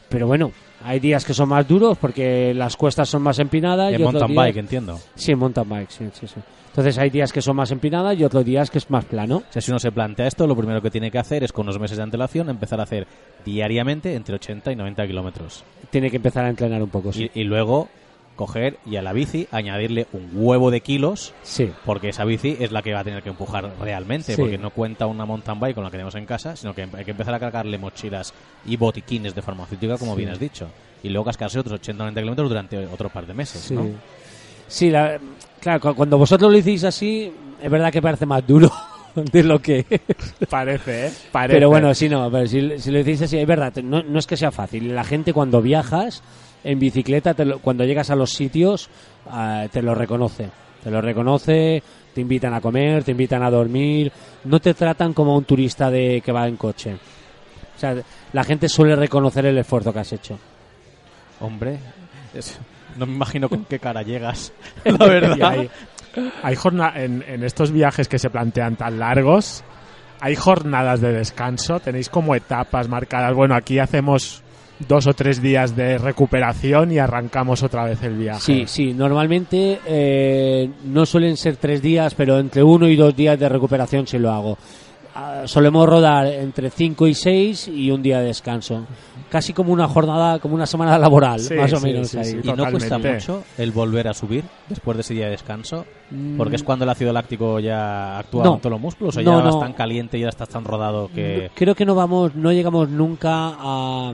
[0.10, 0.52] Pero bueno,
[0.84, 3.93] hay días que son más duros porque las cuestas son más empinadas.
[3.93, 5.00] En mountain días- bike, entiendo.
[5.15, 6.36] Sí, en mountain bike, sí, sí, sí.
[6.67, 9.38] Entonces hay días que son más empinadas y otros días que es más plano.
[9.38, 11.65] O sea, si uno se plantea esto, lo primero que tiene que hacer es con
[11.65, 13.08] unos meses de antelación empezar a hacer
[13.45, 15.63] diariamente entre 80 y 90 kilómetros.
[15.89, 17.30] Tiene que empezar a entrenar un poco, sí.
[17.34, 17.89] Y, y luego
[18.46, 22.72] coger y a la bici añadirle un huevo de kilos Sí, porque esa bici es
[22.72, 24.42] la que va a tener que empujar realmente, Sí.
[24.42, 27.06] porque no cuenta una mountain bike con la que tenemos en casa, sino que hay
[27.06, 28.34] que empezar a cargarle mochilas
[28.66, 30.18] y botiquines de farmacéutica, como Sí.
[30.22, 30.68] bien has dicho,
[31.04, 33.74] y luego cascarse otros 80-90 kilómetros durante otro par de meses, sí.
[33.76, 33.86] ¿no?
[34.68, 35.20] Sí, la-
[35.60, 38.72] claro, cu- cuando vosotros lo hicís así, es verdad que parece más duro
[39.32, 39.86] de lo que
[40.50, 41.12] Parece, ¿eh?
[41.32, 41.56] Parece.
[41.58, 44.28] Pero bueno, sí, no, pero si, si lo decís así, es verdad, no, no es
[44.28, 44.93] que sea fácil.
[44.95, 46.21] La gente cuando viajas
[46.63, 48.89] en bicicleta, te lo- cuando llegas a los sitios,
[49.30, 50.50] ah, te lo reconoce.
[50.84, 54.12] Te lo reconoce, te invitan a comer, te invitan a dormir,
[54.45, 56.93] no te tratan como un turista de que va en coche.
[57.76, 57.95] O sea,
[58.34, 60.39] la gente suele reconocer el esfuerzo que has hecho.
[61.39, 61.78] Hombre,
[62.34, 62.60] es-
[62.97, 64.52] no me imagino con qué cara llegas,
[64.86, 65.38] la verdad.
[66.15, 69.63] Hay, hay jorna- en, en estos viajes que se plantean tan largos,
[70.19, 73.34] hay jornadas de descanso, tenéis como etapas marcadas.
[73.36, 74.43] Bueno, aquí hacemos
[74.88, 78.41] dos o tres días de recuperación y arrancamos otra vez el viaje.
[78.41, 83.39] Sí, sí, normalmente eh, no suelen ser tres días, pero entre uno y dos días
[83.39, 84.58] de recuperación sí lo hago.
[85.13, 88.86] Ah, solemos rodar entre cinco y seis y un día de descanso.
[89.30, 92.26] Casi como una jornada, como una semana laboral, Sí, más o sí, menos sí, ahí.
[92.26, 92.38] sí.
[92.43, 95.86] Y no cuesta mucho el volver a subir después de ese día de descanso,
[96.38, 98.54] porque es Mm, cuando el ácido láctico ya actúa No.
[98.56, 99.60] en todos los músculos, o No, ya vas no.
[99.62, 101.50] tan caliente y ya estás tan rodado que...
[101.56, 104.13] Creo que no vamos, no llegamos nunca a,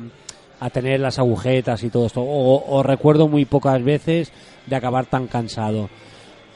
[0.60, 2.22] a tener las agujetas y todo esto.
[2.22, 4.32] O, o recuerdo muy pocas veces
[4.68, 5.90] de acabar tan cansado.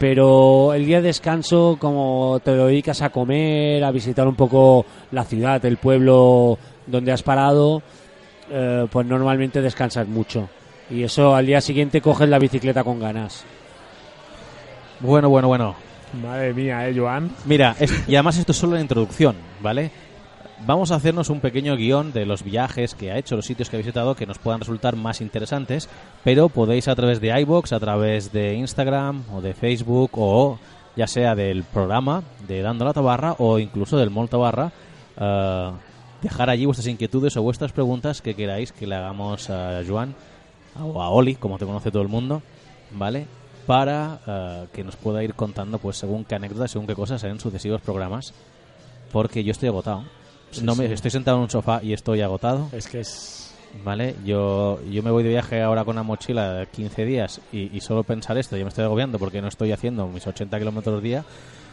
[0.02, 4.84] Pero el día de descanso, como te lo dedicas a comer, a visitar un poco
[5.12, 7.84] la ciudad, el pueblo donde has parado,
[8.50, 10.50] eh, pues normalmente descansas mucho.
[10.90, 13.44] Y eso al día siguiente coges la bicicleta con ganas.
[15.02, 15.76] Bueno, bueno, bueno.
[16.20, 17.30] Madre mía, ¿eh, Joan?
[17.46, 19.92] Mira, es- y además esto es solo la introducción, ¿vale?
[20.64, 23.78] Vamos a hacernos un pequeño guion de los viajes que ha hecho, los sitios que
[23.78, 25.90] ha visitado, que nos puedan resultar más interesantes,
[26.24, 30.60] pero podéis a través de iBox, a través de Instagram o de Facebook o
[30.96, 34.72] ya sea del programa de Dando la Tabarra o incluso del Mol Tabarra,
[35.20, 35.72] eh,
[36.22, 40.14] dejar allí vuestras inquietudes o vuestras preguntas que queráis que le hagamos a Joan
[40.80, 42.44] o a Oli, como te conoce todo el mundo,
[42.92, 43.26] ¿vale?
[43.66, 47.40] Para eh, que nos pueda ir contando, pues, según qué anécdotas, según qué cosas en
[47.40, 48.36] sucesivos programas,
[49.12, 50.04] porque yo estoy agotado.
[50.64, 53.38] No me estoy sentado en un sofá y estoy agotado, Es que es...
[53.86, 54.16] ¿vale?
[54.26, 57.80] Yo yo me voy de viaje ahora con una mochila de 15 días y, y
[57.80, 61.02] solo pensar esto, ya me estoy agobiando porque no estoy haciendo mis 80 kilómetros al
[61.02, 61.24] día.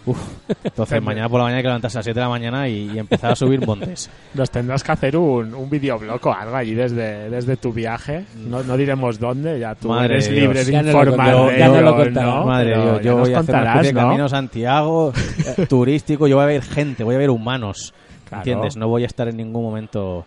[0.07, 0.17] Uf,
[0.63, 2.89] entonces mañana por la mañana hay que levantarse a las 7 de la mañana y,
[2.95, 4.09] y empezar a subir montes.
[4.35, 8.25] Nos tendrás que hacer un, un videoblog o algo allí desde, desde tu viaje.
[8.37, 10.41] No, no diremos dónde, ya tú Madre eres Dios.
[10.41, 12.27] libre de Ya no lo informar ya no lo contará.
[12.27, 12.45] ¿no?
[12.47, 14.01] Madre Dios, yo voy a hacer una contarás, de ¿no?
[14.01, 15.13] camino Santiago
[15.59, 17.93] eh, turístico, yo voy a ver gente, voy a ver humanos.
[18.29, 18.43] Claro.
[18.43, 18.77] ¿Entiendes?
[18.77, 20.27] No voy a estar en ningún momento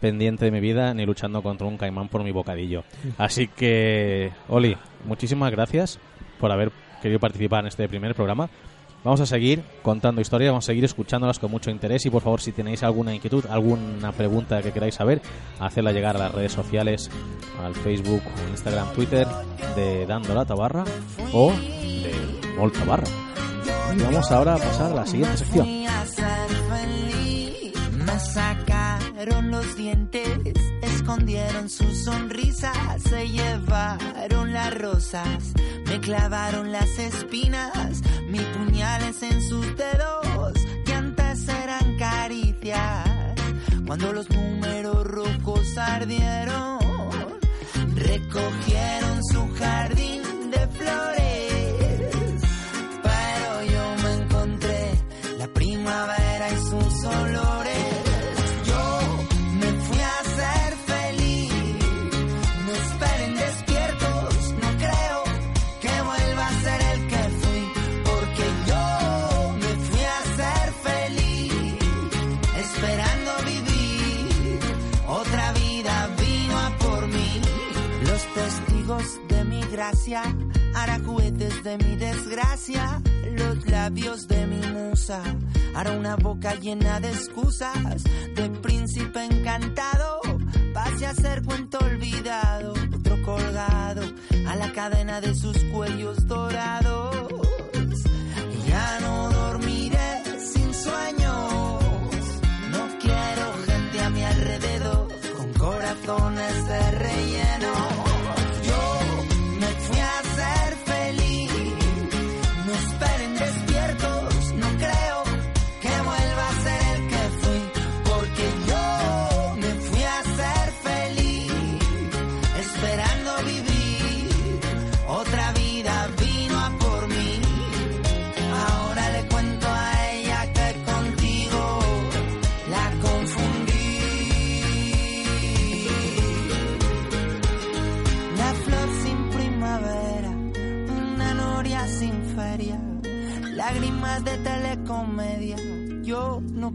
[0.00, 2.84] pendiente de mi vida ni luchando contra un caimán por mi bocadillo.
[3.18, 5.98] Así que, Oli, muchísimas gracias
[6.38, 6.70] por haber
[7.02, 8.48] querido participar en este primer programa.
[9.04, 12.40] Vamos a seguir contando historias, vamos a seguir escuchándolas con mucho interés y por favor
[12.40, 15.22] si tenéis alguna inquietud, alguna pregunta que queráis saber,
[15.60, 17.08] hacerla llegar a las redes sociales,
[17.62, 19.26] al Facebook, Instagram, Twitter
[19.76, 20.84] de Dando la Tabarra
[21.32, 22.12] o de
[22.56, 23.06] Volta Barra.
[23.96, 25.66] Y vamos ahora a pasar a la siguiente sección.
[28.08, 35.52] Me sacaron los dientes, escondieron sus sonrisas, se llevaron las rosas,
[35.86, 40.54] me clavaron las espinas, mis puñales en sus dedos,
[40.86, 43.08] que antes eran caricias.
[43.86, 46.78] Cuando los números rojos ardieron,
[47.94, 52.42] recogieron su jardín de flores.
[53.02, 54.92] Pero yo me encontré
[55.36, 57.57] la primavera y sus olores.
[80.14, 83.00] Hará juguetes de mi desgracia.
[83.36, 85.22] Los labios de mi musa,
[85.74, 88.04] hará una boca llena de excusas.
[88.34, 90.20] De príncipe encantado,
[90.72, 92.72] pase a ser cuento olvidado.
[92.94, 94.02] Otro colgado
[94.46, 96.17] a la cadena de sus cuellos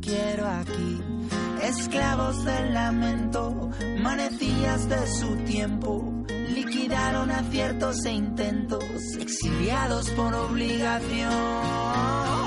[0.04, 1.02] quiero aquí
[1.63, 3.70] esclavos del lamento,
[4.02, 6.26] manecillas de su tiempo.
[6.50, 8.84] Liquidaron aciertos e intentos,
[9.20, 12.43] exiliados por obligación.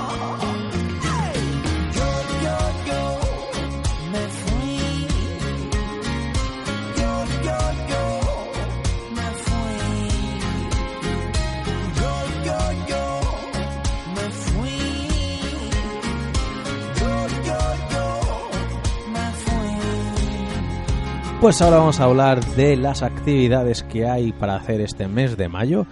[21.41, 25.47] Pues ahora vamos a hablar de las actividades que hay para hacer este mes de
[25.47, 25.85] mayo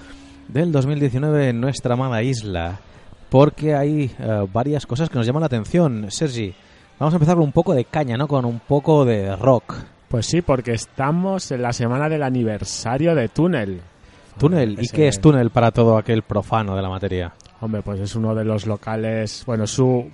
[0.48, 2.80] del 2019 en nuestra amada isla,
[3.30, 6.08] porque hay eh, varias cosas que nos llaman la atención.
[6.10, 6.54] Sergi,
[7.00, 8.28] vamos a empezar con un poco de caña, ¿no?
[8.28, 9.76] Con un poco de rock.
[10.10, 13.82] Pues sí, porque estamos en la semana del aniversario de Túnel.
[14.40, 17.34] Túnel, ¿y qué es túnel para todo aquel profano de la materia?
[17.62, 20.06] Hombre, pues es uno de los locales, bueno, su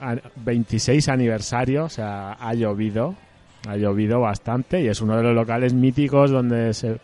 [0.00, 3.14] a- 26 aniversario, o sea, ha llovido,
[3.68, 6.98] ha llovido bastante y es uno de los locales míticos donde se,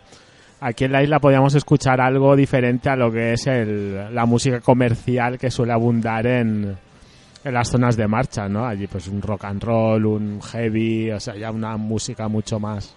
[0.61, 4.61] aquí en la isla podíamos escuchar algo diferente a lo que es el- la música
[4.61, 6.77] comercial que suele abundar en,
[7.45, 8.67] en las zonas de marcha, ¿no?
[8.67, 12.95] Allí pues un rock and roll, un heavy, o sea, ya una música mucho más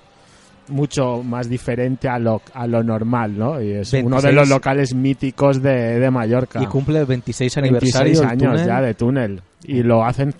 [0.68, 3.62] mucho más diferente a lo, a lo normal, ¿no?
[3.62, 4.36] Y es uno de 26.
[4.36, 6.62] los locales míticos de, de Mallorca.
[6.62, 8.68] Y cumple 26 aniversario 26 el años túnel.
[8.68, 9.42] ya de túnel.
[9.66, 10.34] Y lo hacen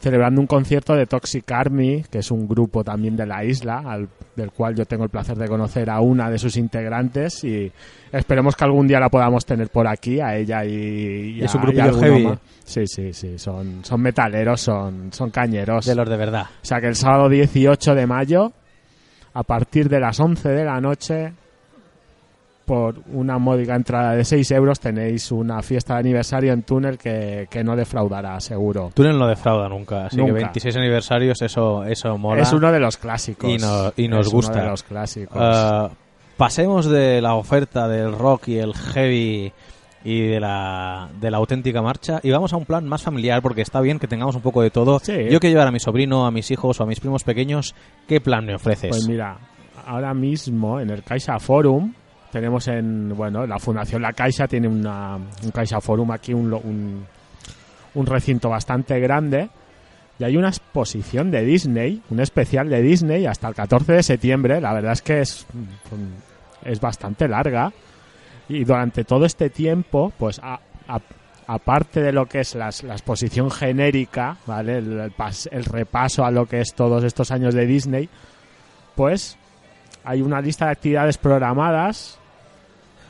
[0.00, 4.08] celebrando un concierto de Toxic Army, que es un grupo también de la isla, al-
[4.34, 7.70] del cual yo tengo el placer de conocer a una de sus integrantes y
[8.10, 11.58] esperemos que algún día la podamos tener por aquí, a ella y, y Es a-
[11.58, 12.24] un y grupillo alguno heavy.
[12.24, 12.38] más.
[12.64, 15.84] Sí, sí, sí, son, son metaleros, son, son cañeros.
[15.86, 16.46] De los de verdad.
[16.62, 18.52] O sea que el sábado 18 de mayo,
[19.34, 21.32] a partir de las 11 de la noche,
[22.70, 27.48] por una módica entrada de 6 euros, tenéis una fiesta de aniversario en túnel que,
[27.50, 28.92] que no defraudará, seguro.
[28.94, 30.34] Túnel no defrauda nunca, así que Nunca.
[30.34, 32.42] 26 aniversarios, eso, eso mola.
[32.42, 33.50] Es uno de los clásicos.
[33.50, 34.52] Y no- y nos Es gusta.
[34.52, 35.36] uno de los clásicos.
[35.40, 35.90] Ah,
[36.36, 39.52] pasemos de la oferta del rock y el heavy
[40.04, 43.62] y de la, de la auténtica marcha y vamos a un plan más familiar porque
[43.62, 45.00] está bien que tengamos un poco de todo.
[45.00, 45.12] Sí.
[45.28, 47.74] Yo quiero llevar a mi sobrino, a mis hijos o a mis primos pequeños.
[48.06, 48.90] ¿Qué plan me ofreces?
[48.90, 49.38] Pues mira,
[49.86, 51.94] ahora mismo en el Caixa Forum
[52.32, 57.04] tenemos en, bueno, la Fundación La Caixa tiene una, un Caixa Forum aquí, un, un,
[57.94, 59.48] un recinto bastante grande.
[60.18, 64.60] Y hay una exposición de Disney, un especial de Disney hasta el 14 de septiembre,
[64.60, 65.46] la verdad es que es,
[66.64, 67.72] es bastante larga.
[68.48, 70.60] Y durante todo este tiempo pues ha-
[71.46, 74.78] aparte de lo que es las- la exposición genérica, ¿vale?
[74.78, 78.08] El pas- el repaso a lo que es todos estos años de Disney,
[78.94, 79.36] pues
[80.04, 82.19] hay una lista de actividades programadas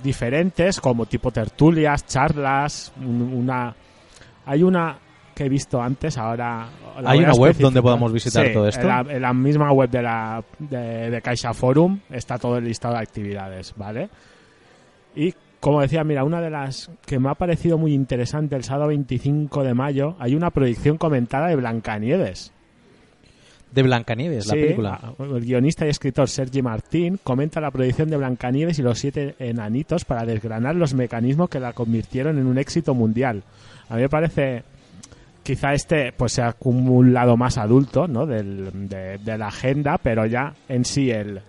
[0.02, 3.74] diferentes, como tipo tertulias, charlas, un- una...
[4.46, 4.98] Hay una
[5.34, 6.68] que he visto antes, ahora...
[7.04, 8.82] ¿Hay una web donde podamos visitar Sí, todo esto?
[8.82, 12.64] En la, en la misma web de la de, de Caixa Forum está todo el
[12.64, 14.10] listado de actividades, ¿vale?
[15.14, 18.88] Y como decía, mira, una de las que me ha parecido muy interesante el sábado
[18.88, 22.52] 25 de mayo, hay una proyección comentada de Blancanieves.
[23.72, 25.00] De Blancanieves, la película.
[25.18, 30.04] El guionista y escritor Sergi Martín comenta la proyección de Blancanieves y los siete enanitos
[30.04, 33.42] para desgranar los mecanismos que la convirtieron en un éxito mundial.
[33.88, 34.64] A mí me parece
[35.44, 38.26] quizá este pues sea un lado más adulto ¿no?
[38.26, 41.40] Del- de, de la agenda, pero ya en sí el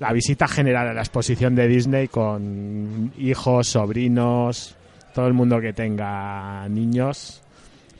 [0.00, 4.74] la visita general a la exposición de Disney con hijos, sobrinos,
[5.14, 7.42] todo el mundo que tenga niños,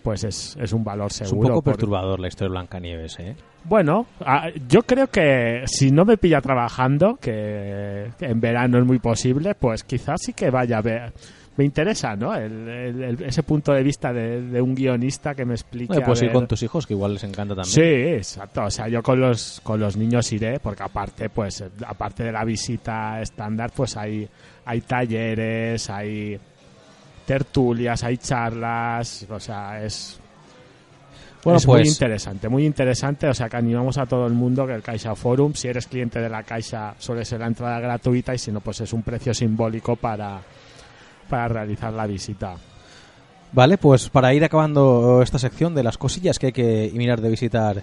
[0.05, 1.49] pues es, es un valor Es un seguro.
[1.49, 3.35] poco por- perturbador la historia de Blancanieves, ¿eh?
[3.65, 8.85] bueno, ah, yo creo que si no me pilla trabajando, que que en verano es
[8.85, 11.13] muy posible, pues quizás sí que vaya a ver.
[11.57, 12.35] Me interesa, ¿no?
[12.35, 16.01] El- ese punto de vista de, de un guionista que me explique.
[16.01, 17.73] Puedes ir con tus hijos, que igual les encanta también.
[17.73, 17.81] Sí,
[18.17, 18.65] exacto.
[18.65, 22.45] O sea, yo con los, con los niños iré, porque aparte, pues, aparte de la
[22.45, 24.29] visita estándar, pues hay,
[24.65, 26.39] hay talleres, hay
[27.27, 30.19] tertulias, hay charlas, o sea, es,
[31.43, 33.29] Bueno, es muy pues interesante, muy interesante.
[33.29, 36.21] O sea, que animamos a todo el mundo que el Caixa Forum, si eres cliente
[36.21, 39.35] de la Caixa, suele ser la entrada gratuita y si no, pues es un precio
[39.35, 40.41] simbólico para,
[41.29, 42.57] para realizar la visita.
[43.53, 47.31] Vale, pues para ir acabando esta sección de las cosillas que hay que mirar de
[47.31, 47.83] visitar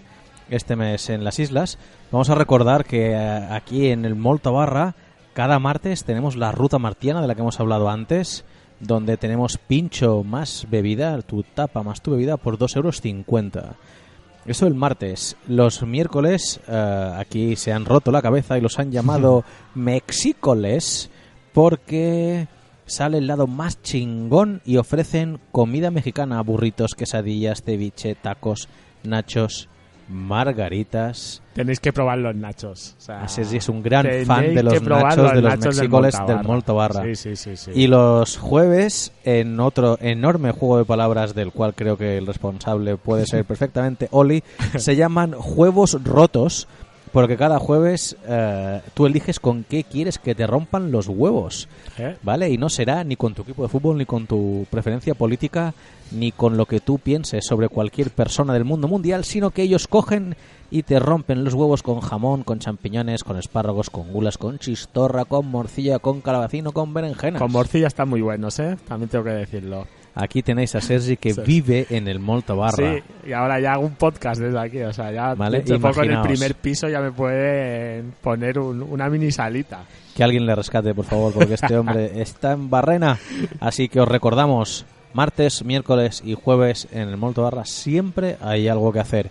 [0.49, 1.77] este mes en las islas,
[2.12, 4.95] vamos a recordar que eh, aquí en el Molto Barra
[5.34, 8.43] cada martes tenemos la ruta martiana de la que hemos hablado antes,
[8.82, 13.76] donde tenemos pincho más bebida, tu tapa más tu bebida por 2,50 euros.
[14.46, 15.38] Eso el martes.
[15.48, 19.44] Los miércoles eh, aquí se han roto la cabeza y los han llamado
[19.76, 21.12] mexícoles
[21.54, 22.48] porque
[22.86, 28.67] sale el lado más chingón y ofrecen comida mexicana, burritos, quesadillas, ceviche, tacos,
[29.04, 29.70] nachos,
[30.10, 31.42] margaritas.
[31.54, 32.96] Tenéis que probar los nachos.
[32.98, 35.76] O sea, Así es, y es un gran fan de los nachos de los nachos
[35.76, 37.58] del mexícoles del sí, sí.
[37.58, 37.72] sí.
[37.74, 42.98] Y los jueves, en otro enorme juego de palabras del cual creo que el responsable
[42.98, 44.44] puede ser perfectamente Oli,
[44.78, 46.68] se llaman Juegos Rotos,
[47.12, 52.15] porque cada jueves eh, tú eliges con qué quieres que te rompan los huevos, ¿Eh?
[52.24, 52.50] ¿vale?
[52.50, 55.74] Y no será ni con tu equipo de fútbol, ni con tu preferencia política,
[56.12, 59.88] ni con lo que tú pienses sobre cualquier persona del mundo mundial, sino que ellos
[59.88, 60.36] cogen
[60.69, 65.26] y te rompen los huevos con jamón, con champiñones, con espárragos, con gulas, con chistorra,
[65.26, 67.41] con morcilla, con calabacín con berenjenas.
[67.41, 68.78] Con morcilla están muy buenos, ¿eh?
[68.88, 69.86] También tengo que decirlo.
[70.13, 71.41] Aquí tenéis a Sergi que Sí.
[71.45, 72.95] vive en el Molto Barra.
[72.95, 74.82] Sí, y ahora ya hago un podcast desde aquí.
[74.82, 78.82] O sea, ya Vale, de poco en el primer piso ya me pueden poner un-
[78.84, 79.84] una mini salita.
[80.15, 83.17] Que alguien le rescate, por favor, porque este hombre está en barrena.
[83.62, 88.91] Así que os recordamos, martes, miércoles y jueves en el Molto Barra siempre hay algo
[88.91, 89.30] que hacer.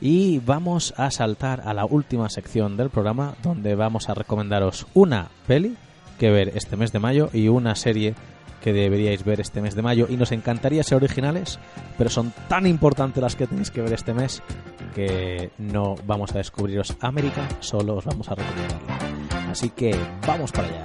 [0.00, 5.28] Y vamos a saltar a la última sección del programa, donde vamos a recomendaros una
[5.46, 5.76] peli
[6.18, 8.14] que ver este mes de mayo y una serie
[8.60, 10.06] que deberíais ver este mes de mayo.
[10.08, 11.58] Y nos encantaría ser originales,
[11.98, 14.42] pero son tan importantes las que tenéis que ver este mes
[14.94, 19.50] que no vamos a descubriros América, solo os vamos a recomendarla.
[19.50, 19.96] Así que
[20.26, 20.82] vamos para allá.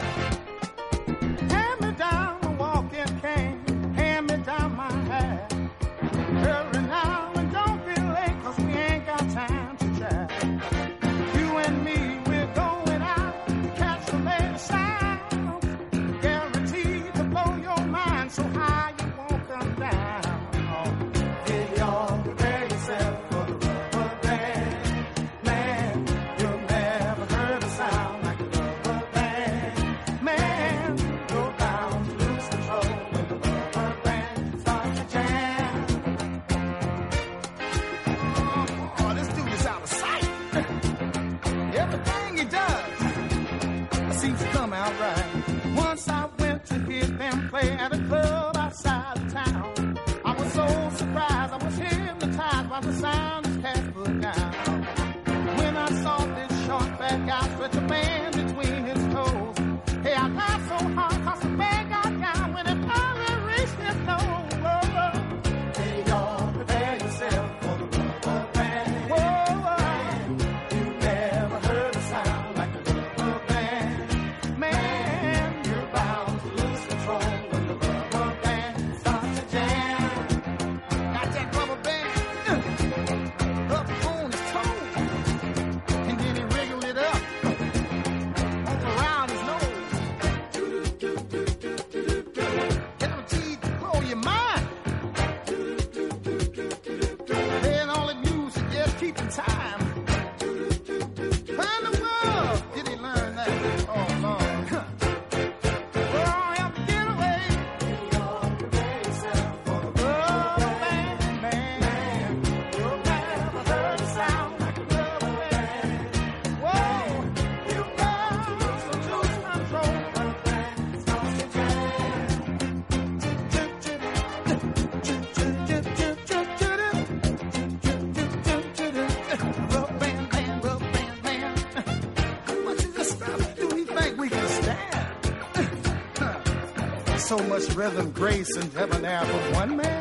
[137.56, 139.95] Rhythm, grace, and debonair for one man?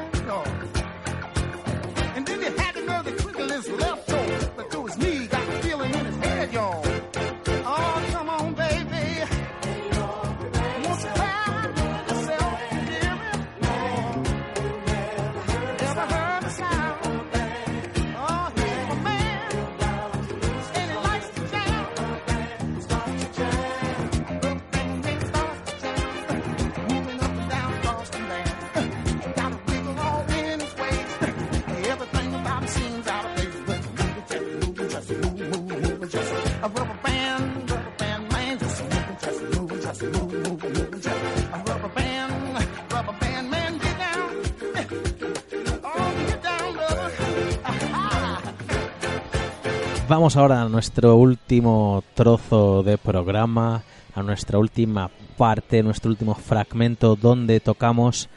[50.15, 53.83] Vamos ahora a nuestro último trozo de programa,
[54.15, 58.29] a nuestra última parte, nuestro último fragmento donde tocamos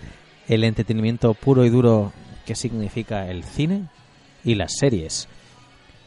[0.47, 2.13] el entretenimiento puro y duro
[2.47, 3.89] que significa el cine
[4.43, 5.27] y las series.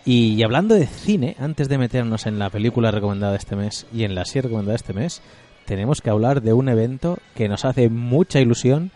[0.05, 4.17] Y hablando de cine, antes de meternos en la película recomendada este mes y en
[4.17, 5.23] la serie recomendada este mes,
[5.67, 8.91] tenemos que hablar de un evento que nos hace mucha ilusión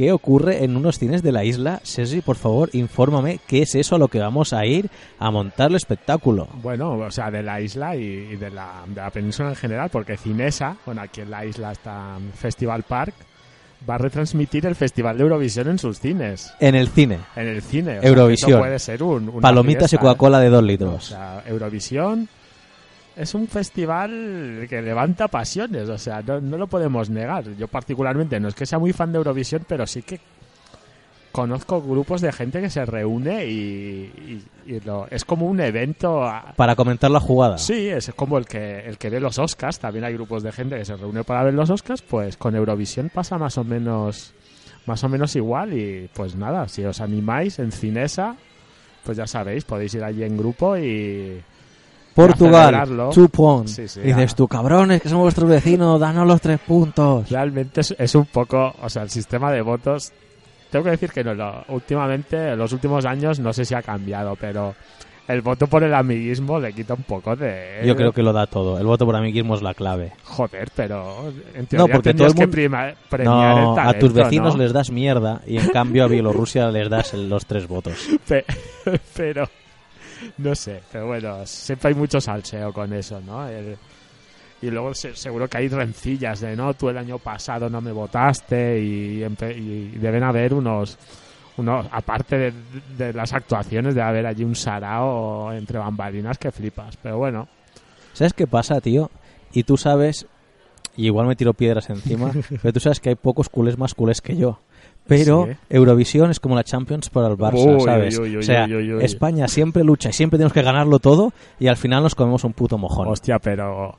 [0.00, 1.78] que ocurre en unos cines de la isla.
[1.82, 4.88] Sergi, por favor, infórmame qué es eso a lo que vamos a ir
[5.18, 6.48] a montar el espectáculo.
[6.62, 10.16] Bueno, o sea, de la isla y, de, la, de la península en general, porque
[10.16, 13.12] Cinesa, bueno, aquí en la isla está Festival Park,
[13.88, 16.50] va a retransmitir el Festival de Eurovisión en sus cines.
[16.60, 17.98] En el cine, En el cine.
[17.98, 18.50] o sea, Eurovisión.
[18.52, 20.64] eso puede ser un, palomitas y fiesta, Coca-Cola de dos ¿eh?
[20.64, 21.04] O litros.
[21.08, 22.26] sea, Eurovisión
[23.16, 27.44] es un festival que levanta pasiones, o sea, no, no lo podemos negar.
[27.56, 30.20] Yo particularmente no es que sea muy fan de Eurovisión, pero sí que
[31.32, 36.24] conozco grupos de gente que se reúne y, y- y lo- es como un evento
[36.24, 37.56] a- Para comentar la jugada.
[37.58, 39.78] Sí, es como el que, el que ve los Oscars.
[39.78, 42.02] También hay grupos de gente que se reúne para ver los Oscars.
[42.02, 44.34] Pues con Eurovisión pasa más o menos,
[44.86, 45.72] más o menos igual.
[45.72, 48.34] Y pues nada, si os animáis en Cinesa,
[49.04, 51.40] pues ya sabéis, podéis ir allí en grupo y
[52.14, 53.72] Portugal, two points.
[53.72, 54.36] Sí, sí, Dices ah.
[54.36, 57.28] tú, cabrones, que somos vuestros vecinos, danos los tres puntos.
[57.30, 60.12] realmente es, es un poco, o sea, el sistema de votos.
[60.70, 63.82] Tengo que decir que no, lo- últimamente, en los últimos años, no sé si ha
[63.82, 64.74] cambiado, pero
[65.26, 67.82] el voto por el amiguismo le quita un poco de.
[67.84, 68.78] Yo creo que lo da todo.
[68.78, 70.12] El voto por amiguismo es la clave.
[70.24, 73.78] Joder, pero en No, teoría porque tendrías todo el que mundo- prima- premiar No, el
[73.78, 74.62] a talento, tus vecinos ¿no?
[74.62, 77.94] les das mierda y en cambio a Bielorrusia les das los tres votos.
[78.28, 78.44] Pe-
[79.16, 79.48] pero
[80.38, 83.46] no sé, pero bueno, siempre hay mucho salseo con eso, ¿no?
[83.48, 83.76] El-
[84.62, 87.92] y luego se- seguro que hay rencillas de, no, tú el año pasado no me
[87.92, 90.98] votaste y, y deben haber unos,
[91.56, 92.52] unos aparte de,
[92.98, 97.48] de las actuaciones, debe haber allí un sarao entre bambalinas que flipas, pero bueno,
[98.12, 99.08] ¿Sabes qué pasa, tío?
[99.54, 100.26] Y tú sabes,
[100.96, 104.20] y igual me tiro piedras encima, pero tú sabes que hay pocos culés más culés
[104.20, 104.58] que yo.
[105.10, 105.56] Pero Sí.
[105.70, 108.18] Eurovisión es como la Champions para el Barça, ¿sabes?
[108.18, 108.66] o sea.
[109.00, 112.52] España siempre lucha y siempre tenemos que ganarlo todo y al final nos comemos un
[112.52, 113.08] puto mojón.
[113.08, 113.98] hostia, pero...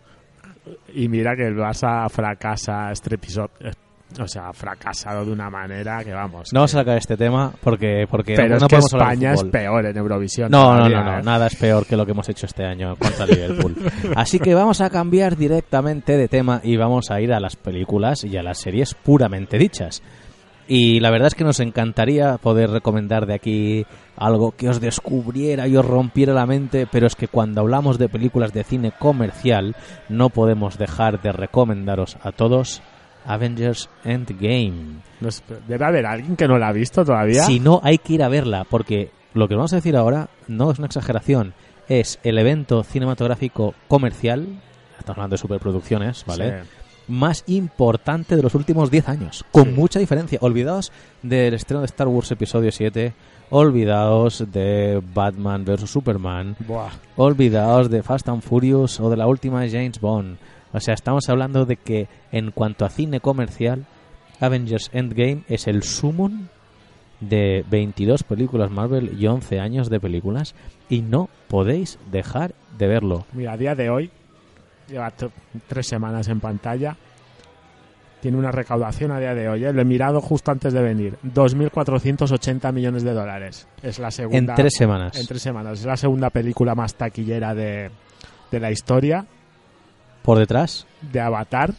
[0.94, 3.50] Y mira que el Barça fracasa estrepitoso,
[4.20, 6.52] o sea, ha fracasado de una manera que vamos.
[6.54, 9.34] No vamos que- a sacar este tema porque, porque Pero no, es que podemos España
[9.34, 10.52] es peor en Eurovisión.
[10.52, 11.24] No, no, no, no, ¿eh?
[11.24, 13.76] nada es peor que lo que hemos hecho este año contra Liverpool.
[14.16, 18.24] Así que vamos a cambiar directamente de tema y vamos a ir a las películas
[18.26, 20.04] y a las series puramente dichas.
[20.74, 25.68] Y la verdad es que nos encantaría poder recomendar de aquí algo que os descubriera
[25.68, 29.76] y os rompiera la mente, pero es que cuando hablamos de películas de cine comercial
[30.08, 32.82] no podemos dejar de recomendaros a todos
[33.26, 35.02] Avengers Endgame.
[35.28, 37.44] Sé, Debe haber alguien que no la ha visto todavía.
[37.44, 40.72] Si no, hay que ir a verla, porque lo que vamos a decir ahora no
[40.72, 41.54] es una exageración,
[41.90, 44.48] es el evento cinematográfico comercial,
[44.98, 46.62] estamos hablando de superproducciones, ¿vale?
[46.62, 46.81] Sí.
[47.12, 49.72] Más importante de los últimos 10 años, con Sí.
[49.72, 50.40] mucha diferencia.
[50.42, 50.92] Olvidaos
[51.22, 53.14] del estreno de Star Wars Episodio 7,
[53.50, 55.90] olvidaos de Batman vs.
[55.90, 56.90] Superman, Buah.
[57.18, 60.38] olvidaos de Fast and Furious o de la última James Bond.
[60.74, 63.86] O sea, estamos hablando de que en cuanto a cine comercial,
[64.40, 66.48] Avengers Endgame es el sumum
[67.20, 70.56] de 22 películas Marvel y 11 años de películas
[70.90, 73.26] y no podéis dejar de verlo.
[73.34, 74.10] Mira, a día de hoy,
[74.88, 75.12] lleva
[75.68, 76.96] tres semanas en pantalla.
[78.22, 79.74] Tiene una recaudación a día de hoy, ¿eh?
[79.74, 81.18] lo he mirado justo antes de venir.
[81.26, 83.68] 2.480 millones de dólares.
[83.82, 84.54] Es la segunda.
[84.54, 85.18] En tres semanas.
[85.20, 85.80] En tres semanas.
[85.80, 87.90] Es la segunda película más taquillera de,
[88.52, 89.26] de la historia
[90.22, 91.74] Por detrás, de Avatar,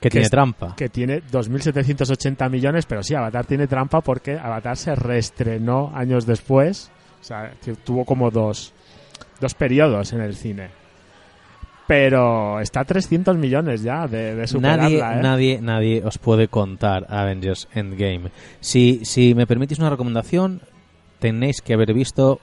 [0.00, 0.74] que tiene es- trampa.
[0.76, 6.90] que tiene 2.780 millones, pero sí, Avatar tiene trampa porque Avatar se reestrenó años después.
[7.20, 7.52] O sea,
[7.84, 8.72] tuvo como dos,
[9.40, 10.70] dos periodos en el cine.
[11.86, 15.22] Pero está a 300 millones ya de, de superarla, Nadie, ¿eh?
[15.22, 18.30] nadie, nadie os puede contar Avengers Endgame.
[18.60, 20.60] Si, si me permitís una recomendación,
[21.20, 22.40] tenéis que haber visto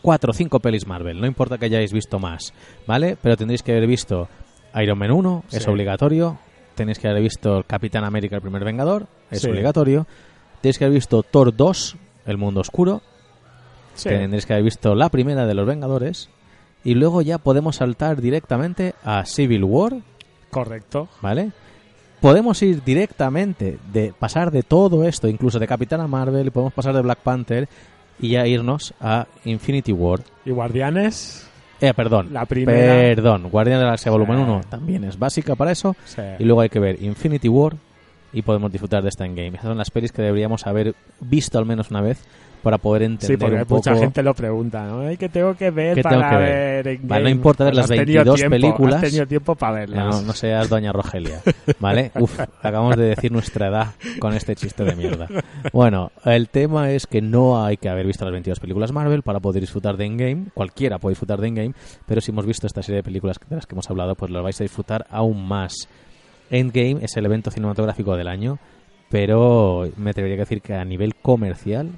[0.00, 1.20] cuatro o cinco pelis Marvel.
[1.20, 2.52] No importa que hayáis visto más,
[2.86, 3.16] ¿vale?
[3.20, 4.28] Pero tendréis que haber visto
[4.80, 6.38] Iron Man 1, es obligatorio.
[6.76, 9.50] Tenéis que haber visto Capitán América, el primer Vengador, es Sí.
[9.50, 10.06] obligatorio.
[10.60, 11.96] Tenéis que haber visto Thor 2,
[12.26, 13.02] El Mundo Oscuro.
[13.94, 14.08] Sí.
[14.08, 16.30] Tendréis que haber visto la primera de los Vengadores.
[16.84, 19.94] Y luego ya podemos saltar directamente a Civil War,
[20.50, 21.08] Correcto.
[21.20, 21.50] ¿vale?
[22.20, 27.02] Podemos ir directamente de pasar de todo esto, incluso de Capitana Marvel, podemos pasar de
[27.02, 27.68] Black Panther
[28.20, 30.20] y ya irnos a Infinity War.
[30.44, 31.48] Y Guardianes,
[31.80, 32.28] Eh, perdón.
[32.32, 34.16] La primera- Perdón, Guardián de la Galaxia Sí.
[34.16, 35.96] Volumen 1 también es básica para eso.
[36.04, 36.22] sí.
[36.38, 37.74] Y luego hay que ver Infinity War
[38.32, 39.48] y podemos disfrutar de esta Endgame.
[39.56, 42.22] Esas son las pelis que deberíamos haber visto al menos una vez
[42.62, 43.90] para poder entender Sí, porque un poco...
[43.90, 45.18] mucha gente lo pregunta, ¿no?
[45.18, 46.84] ¿Qué tengo que ver ¿Qué para que ver?
[46.84, 46.98] ver?
[47.02, 48.94] Vale, no importa ver Pues las has tenido 22 tiempo, películas.
[48.94, 50.06] Has tenido tiempo para verlas.
[50.06, 51.40] No, no seas Doña Rogelia,
[51.80, 52.12] ¿vale?
[52.18, 53.86] Uf, acabamos de decir nuestra edad
[54.18, 55.28] con este chiste de mierda.
[55.72, 59.40] Bueno, el tema es que no hay que haber visto las 22 películas Marvel para
[59.40, 60.46] poder disfrutar de Endgame.
[60.54, 61.74] Cualquiera puede disfrutar de Endgame,
[62.06, 64.42] pero si hemos visto esta serie de películas de las que hemos hablado, pues lo
[64.42, 65.88] vais a disfrutar aún más.
[66.50, 68.58] Endgame es el evento cinematográfico del año,
[69.10, 71.90] pero me atrevería a decir que a nivel comercial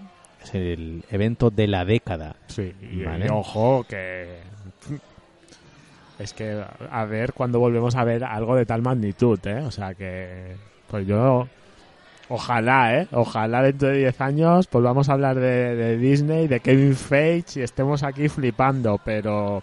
[0.45, 2.37] es el evento de la década.
[2.47, 3.27] Sí, y, Vale.
[3.27, 4.39] y ojo que...
[6.19, 9.61] Es que, a ver, cuando volvemos a ver algo de tal magnitud, ¿eh?
[9.61, 10.55] O sea que...
[10.89, 11.49] Pues yo...
[12.29, 13.09] Ojalá, ¿eh?
[13.13, 17.63] Ojalá dentro de 10 años volvamos a hablar de, de Disney, de Kevin Feige y
[17.63, 19.63] estemos aquí flipando, pero...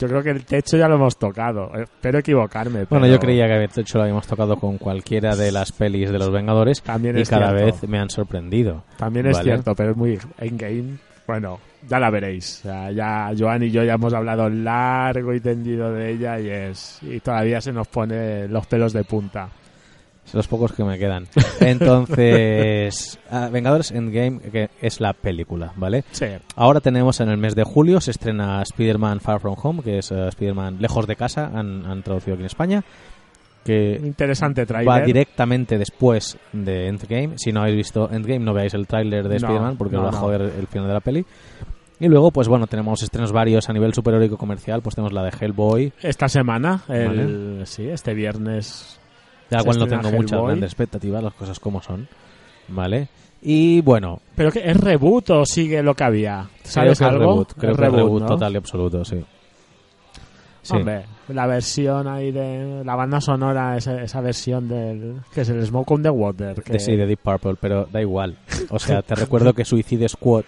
[0.00, 1.70] Yo creo que el techo ya lo hemos tocado.
[1.74, 2.86] Espero equivocarme.
[2.88, 6.18] Bueno, yo creía que de hecho lo habíamos tocado con cualquiera de las pelis de
[6.18, 7.66] los Vengadores También y es cada cierto.
[7.66, 8.82] vez me han sorprendido.
[8.96, 9.44] También es Vale.
[9.44, 10.96] cierto, pero es muy Endgame.
[11.26, 12.60] Bueno, ya la veréis.
[12.60, 16.48] O sea, ya Joan y yo ya hemos hablado largo y tendido de ella y
[16.48, 19.48] es y todavía se nos pone los pelos de punta.
[20.32, 21.26] Los pocos que me quedan.
[21.60, 26.04] Entonces, ah, Vengadores Endgame, que es la película, ¿vale?
[26.12, 26.26] Sí,
[26.56, 30.10] Ahora tenemos en el mes de julio, se estrena Spider-Man Far From Home, que es
[30.10, 32.84] eh, Spider-Man Lejos de Casa, han, han traducido aquí en España,
[33.64, 35.04] que interesante va trailer.
[35.04, 37.32] directamente después de Endgame.
[37.36, 40.14] Si no habéis visto Endgame, no veáis el tráiler de No, Spider-Man porque no, os
[40.14, 41.26] va a joder el final de la peli.
[41.98, 44.80] Y luego, pues bueno, tenemos estrenos varios a nivel superheroico comercial.
[44.80, 48.99] Pues tenemos la de Hellboy, Esta semana, el, sí, este viernes.
[49.50, 50.46] La cual no tengo muchas Hellboy.
[50.48, 52.08] grandes expectativas, las cosas como son.
[52.68, 53.08] ¿Vale?
[53.42, 56.48] Y bueno, ¿Pero que es reboot o sigue lo que había?
[56.62, 57.30] ¿Sabes creo que algo?
[57.32, 58.28] reboot, creo Es que es reboot ¿no?
[58.28, 59.24] total y absoluto, sí.
[60.62, 60.76] Sí.
[60.76, 65.64] Hombre, la versión ahí de la banda sonora, esa, esa versión del que es el
[65.64, 66.62] Smoke on the Water.
[66.62, 68.36] Que, De, sí, de Deep Purple, pero da igual.
[68.68, 70.44] O sea, te recuerdo que Suicide Squad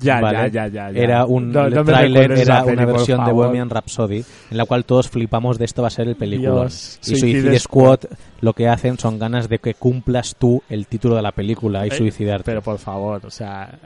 [0.00, 0.38] ya, ¿vale?
[0.38, 1.00] ya, ya, ya, ya.
[1.00, 3.32] era un No- tráiler era una versión de.
[3.32, 6.66] Bohemian Rhapsody en la cual todos flipamos de esto va a ser el película.
[6.66, 8.00] Y Suicide Squad
[8.40, 11.90] lo que hacen son ganas de que cumplas tú el título de la película y
[11.90, 12.44] Eh, suicidarte.
[12.44, 13.78] Pero por favor, o sea,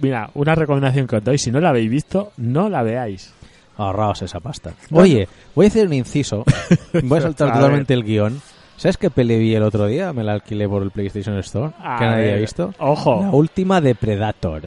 [0.00, 3.32] mira, una recomendación que os doy, si no la habéis visto, no la veáis.
[3.78, 4.72] Ahorraos esa pasta.
[4.90, 6.44] Oye, voy a hacer un inciso.
[7.02, 8.40] voy a saltar totalmente el guion.
[8.78, 10.12] ¿Sabes qué peli vi el otro día?
[10.12, 11.72] Me la alquilé por el PlayStation Store.
[11.82, 12.74] A que nadie ver, ha visto.
[12.78, 14.62] Ojo, La última de Predator.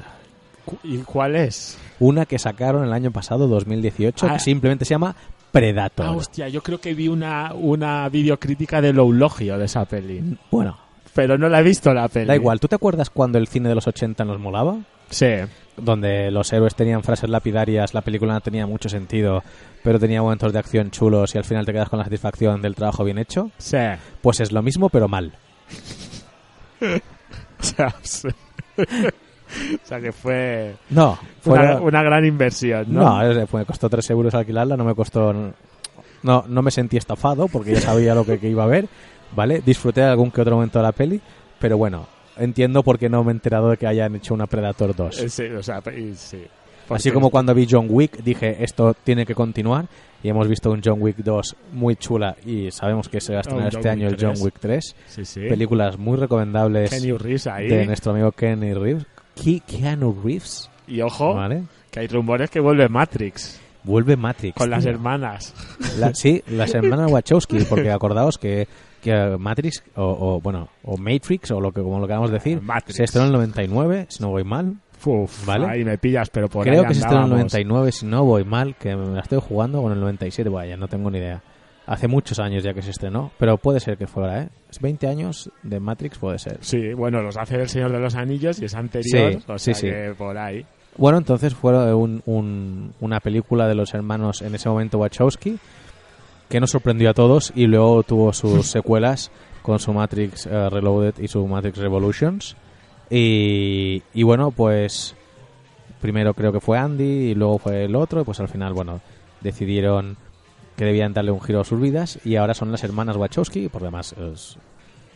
[0.84, 1.78] ¿Y cuál es?
[2.00, 4.34] Una que sacaron el año pasado, 2018, Ah.
[4.34, 5.16] que simplemente se llama
[5.52, 6.06] Predator.
[6.06, 10.38] Ah, hostia, yo creo que vi una, una videocrítica de Loulogio de esa peli.
[10.52, 10.78] Bueno,
[11.14, 12.28] Pero no la he visto la peli.
[12.28, 12.60] da igual.
[12.60, 14.78] ¿Tú te acuerdas cuando el cine de los 80 nos molaba?
[15.10, 15.28] Sí,
[15.76, 19.44] Donde los héroes tenían frases lapidarias, la película no tenía mucho sentido,
[19.84, 22.76] pero tenía momentos de acción chulos y al final te quedas con la satisfacción del
[22.76, 23.50] trabajo bien hecho.
[23.58, 23.78] sí.
[24.22, 25.34] Pues es lo mismo, pero mal.
[27.60, 28.30] O sea, sí.
[29.84, 33.24] O sea, que fue No, fuera- una, una gran inversión, ¿no?
[33.24, 35.34] No, me costó 3 euros alquilarla, no me costó...
[36.22, 38.88] No, no me sentí estafado porque ya sabía lo que, que iba a ver,
[39.36, 39.62] ¿vale?
[39.66, 41.22] Disfruté de algún que otro momento de la peli,
[41.60, 44.94] pero bueno, entiendo por qué no me he enterado de que hayan hecho una Predator
[44.96, 45.20] 2.
[45.22, 45.82] Eh, Sí, o sea,
[46.16, 46.46] sí.
[46.90, 49.86] Así como cuando vi John Wick dije esto tiene que continuar
[50.24, 53.42] y hemos visto un John Wick 2 muy chula y sabemos que se va a
[53.42, 54.42] estrenar este John año el John 3.
[54.42, 54.96] Wick 3.
[55.08, 55.42] Sí, sí.
[55.48, 57.68] Películas muy recomendables Kenny Reeves ahí.
[57.68, 59.06] de nuestro amigo Kenny Reeves.
[59.42, 61.64] Ki- Keanu Reeves, Y ojo, ¿vale?
[61.92, 64.56] que hay rumores que vuelve Matrix Vuelve Matrix.
[64.56, 65.54] con las hermanas.
[65.98, 68.68] La- sí, las hermanas Wachowski, porque acordaos que,
[69.02, 72.98] que Matrix, o, o, bueno, o Matrix, o lo que como lo queramos decir, Matrix.
[72.98, 74.76] se estrenó en el 99, si no voy mal.
[75.06, 75.66] Uf, Vale.
[75.66, 77.54] ahí me pillas, pero por Creo ahí que se estrenó en el andábamos.
[77.54, 80.90] 99, si no voy mal, que me la estoy jugando con el 97, vaya, no
[80.90, 81.42] tengo ni idea.
[81.92, 84.50] Hace muchos años ya que se estrenó, pero puede ser que fuera, ¿eh?
[84.70, 86.60] Es 20 años de Matrix, puede ser.
[86.62, 89.74] Sí, bueno, los hace El Señor de los Anillos y es anterior, Sí, o sí,
[89.74, 89.88] sea sí.
[89.88, 90.64] que por ahí.
[90.98, 95.58] Bueno, entonces fue un- un- una película de los hermanos en ese momento Wachowski
[96.48, 99.32] que nos sorprendió a todos y luego tuvo sus secuelas
[99.64, 102.56] con su Matrix eh, Reloaded y su Matrix Revolutions.
[103.10, 105.16] Y, y bueno, pues
[106.02, 109.02] primero creo que fue Andy y luego fue el otro, y pues al final, bueno,
[109.42, 110.18] decidieron
[110.80, 113.82] que debían darle un giro a sus vidas y ahora son las hermanas Wachowski, por
[113.84, 114.58] demás es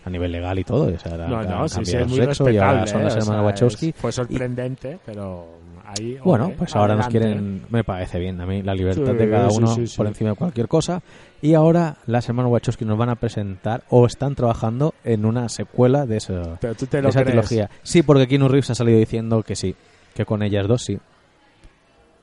[0.05, 2.49] a nivel legal y todo, o sea, ahora No, no, sí, sí, es muy sexo
[2.49, 3.03] y ahora son ¿eh?
[3.05, 3.89] las O hermanas sea, Wachowski.
[3.89, 5.47] es- Fue sorprendente, pero
[5.85, 6.17] ahí.
[6.23, 9.47] Bueno, pues ahora nos quieren, me parece bien, a mí la libertad Sí, de cada
[9.49, 9.95] uno sí, sí.
[9.95, 11.01] por encima de cualquier cosa.
[11.41, 16.05] Y ahora las hermanas Wachowski nos van a presentar o están trabajando en una secuela
[16.05, 17.31] de, esa- Pero tú te de lo esa crees.
[17.47, 17.69] trilogía.
[17.83, 19.73] Sí, porque Keanu Reeves ha salido diciendo que sí,
[20.13, 20.99] que con ellas dos sí.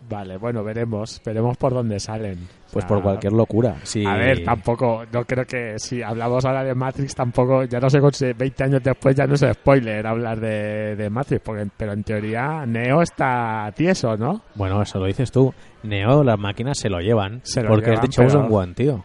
[0.09, 1.21] Vale, bueno, veremos.
[1.25, 2.39] Veremos por dónde salen.
[2.39, 3.77] O Pues sea, por cualquier locura.
[3.85, 4.05] Sí.
[4.05, 8.01] A ver, tampoco, no creo que si hablamos ahora de Matrix, tampoco, ya no sé,
[8.13, 12.03] si 20 años después ya no es spoiler hablar de, de Matrix, porque, pero en
[12.03, 14.43] teoría Neo está tieso, ¿no?
[14.57, 15.53] Bueno, eso lo dices tú.
[15.85, 17.41] Neo, las máquinas se lo llevan.
[17.45, 19.05] Se lo porque llevan, es de Chosen pero- One, tío.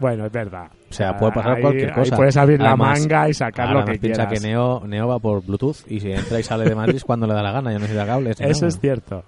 [0.00, 0.68] Bueno, es verdad.
[0.90, 2.16] O sea, puede pasar ahí- cualquier ahí cosa.
[2.16, 4.42] puedes abrir Además- la manga y sacar lo que más piensa quieras.
[4.42, 7.34] que Neo, Neo va por Bluetooth y si entra y sale de Matrix cuando le
[7.34, 8.38] da la gana, ya no necesita cables.
[8.40, 8.68] ni Eso nada.
[8.68, 9.24] es cierto.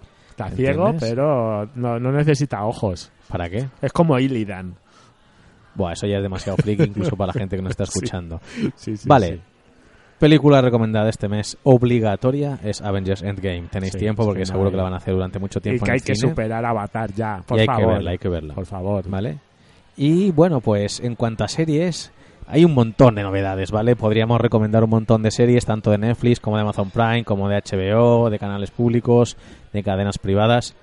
[0.46, 3.10] Está ciego, pero no, no necesita ojos.
[3.28, 3.66] ¿Para qué?
[3.82, 4.74] Es como Illidan.
[5.74, 8.40] Buah, eso ya es demasiado friki incluso para la gente que nos está escuchando.
[8.76, 9.40] Sí, sí, vale.
[10.18, 13.68] Película recomendada este mes, obligatoria, es Avengers Endgame.
[13.70, 15.84] Tenéis tiempo porque que seguro no que la van a hacer durante mucho Y tiempo
[15.86, 16.28] que en hay el que cine.
[16.28, 17.82] superar Avatar ya, por y hay favor.
[17.86, 18.54] que verla, hay que verla.
[18.54, 19.08] Por favor.
[19.08, 19.38] ¿Vale?
[19.96, 22.12] Y bueno, pues en cuanto a series,
[22.50, 23.96] hay un montón de novedades, ¿vale?
[23.96, 27.56] Podríamos recomendar un montón de series, tanto de Netflix como de Amazon Prime, como de
[27.62, 29.36] HBO, de canales públicos,
[29.72, 30.74] de cadenas privadas.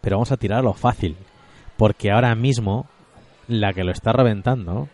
[0.00, 1.16] Pero vamos a tirar a lo fácil,
[1.76, 2.86] porque ahora mismo
[3.48, 4.88] la que lo está reventando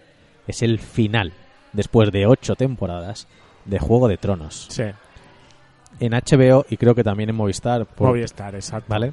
[0.47, 1.33] es el final,
[1.73, 3.27] después de ocho temporadas,
[3.65, 4.67] de Juego de Tronos.
[4.71, 4.85] Sí,
[6.01, 8.87] En HBO y creo que también en Movistar, por- Movistar, exacto.
[8.89, 9.13] ¿vale?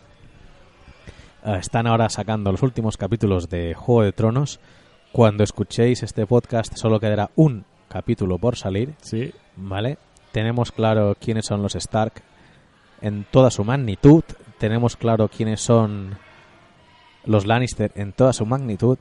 [1.46, 4.60] Eh, están ahora sacando los últimos capítulos de Juego de Tronos.
[5.16, 9.98] Cuando escuchéis este podcast solo quedará un capítulo por salir, Sí, ¿vale?
[10.34, 12.22] Tenemos claro quiénes son los Stark
[13.00, 14.26] en toda su magnitud.
[14.58, 16.18] Tenemos claro quiénes son
[17.24, 18.98] los Lannister en toda su magnitud.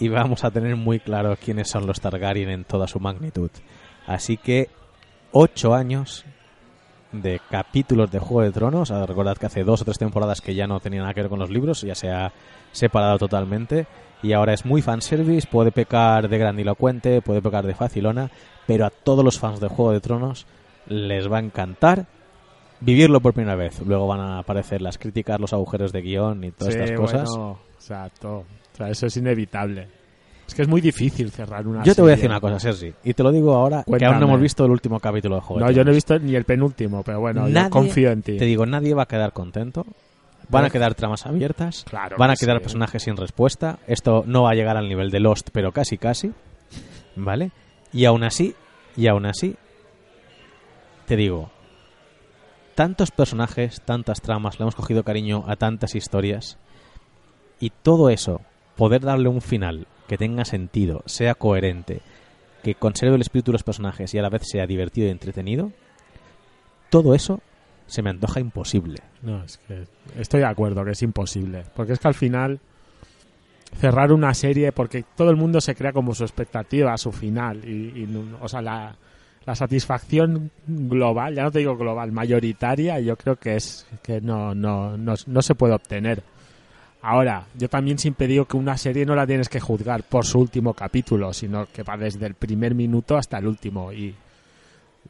[0.00, 3.52] Y vamos a tener muy claro quiénes son los Targaryen en toda su magnitud.
[4.04, 4.68] Así que
[5.30, 6.24] ocho años
[7.12, 8.90] de capítulos de Juego de Tronos.
[8.90, 11.30] Ah, Recordad que hace dos o tres temporadas que ya no tenía nada que ver
[11.30, 12.32] con los libros, ya se ha
[12.72, 13.86] separado totalmente.
[14.22, 18.30] Y ahora es muy fanservice, puede pecar de grandilocuente, puede pecar de facilona,
[18.66, 20.46] pero a todos los fans de Juego de Tronos
[20.88, 22.06] les va a encantar
[22.80, 23.80] vivirlo por primera vez.
[23.86, 27.28] Luego van a aparecer las críticas, los agujeros de guion y todas sí, estas cosas.
[27.30, 28.36] bueno, exacto.
[28.38, 29.88] O sea, eso es inevitable.
[30.46, 32.94] Es que es muy difícil cerrar una Yo te voy a decir una cosa, Sergi,
[33.04, 34.24] y te lo digo ahora que aún no Cuéntame.
[34.26, 36.44] hemos visto el último capítulo de Juego No, de yo no he visto ni el
[36.44, 38.36] penúltimo, pero bueno, Nadie- yo confío en ti.
[38.36, 39.84] Te digo, nadie va a quedar contento.
[40.48, 41.84] Van a Pero- quedar tramas abiertas.
[41.88, 42.62] Claro van a que quedar sí.
[42.62, 43.78] personajes sin respuesta.
[43.86, 46.32] Esto no va a llegar al nivel de Lost, pero casi casi.
[47.16, 47.50] ¿Vale?
[47.92, 48.54] Y aún así,
[48.96, 49.56] y aún así,
[51.06, 51.50] te digo,
[52.74, 56.58] tantos personajes, tantas tramas, le hemos cogido cariño a tantas historias.
[57.58, 58.40] Y todo eso,
[58.76, 62.02] poder darle un final que tenga sentido, sea coherente,
[62.62, 65.72] que conserve el espíritu de los personajes y a la vez sea divertido y entretenido,
[66.90, 67.40] todo eso
[67.86, 68.98] se me antoja imposible.
[69.22, 69.84] No, es que
[70.18, 71.64] estoy de acuerdo que es imposible.
[71.74, 72.60] Porque es que al final
[73.78, 77.64] cerrar una serie, porque todo el mundo se crea como su expectativa, su final.
[77.64, 78.08] Y,
[78.40, 78.96] o sea, la,
[79.44, 84.54] la satisfacción global, ya no te digo global, mayoritaria, yo creo que es que no,
[84.54, 86.22] no, no, no se puede obtener.
[87.02, 90.40] Ahora, yo también siempre digo que una serie no la tienes que juzgar por su
[90.40, 93.92] último capítulo, sino que va desde el primer minuto hasta el último.
[93.92, 94.14] Y,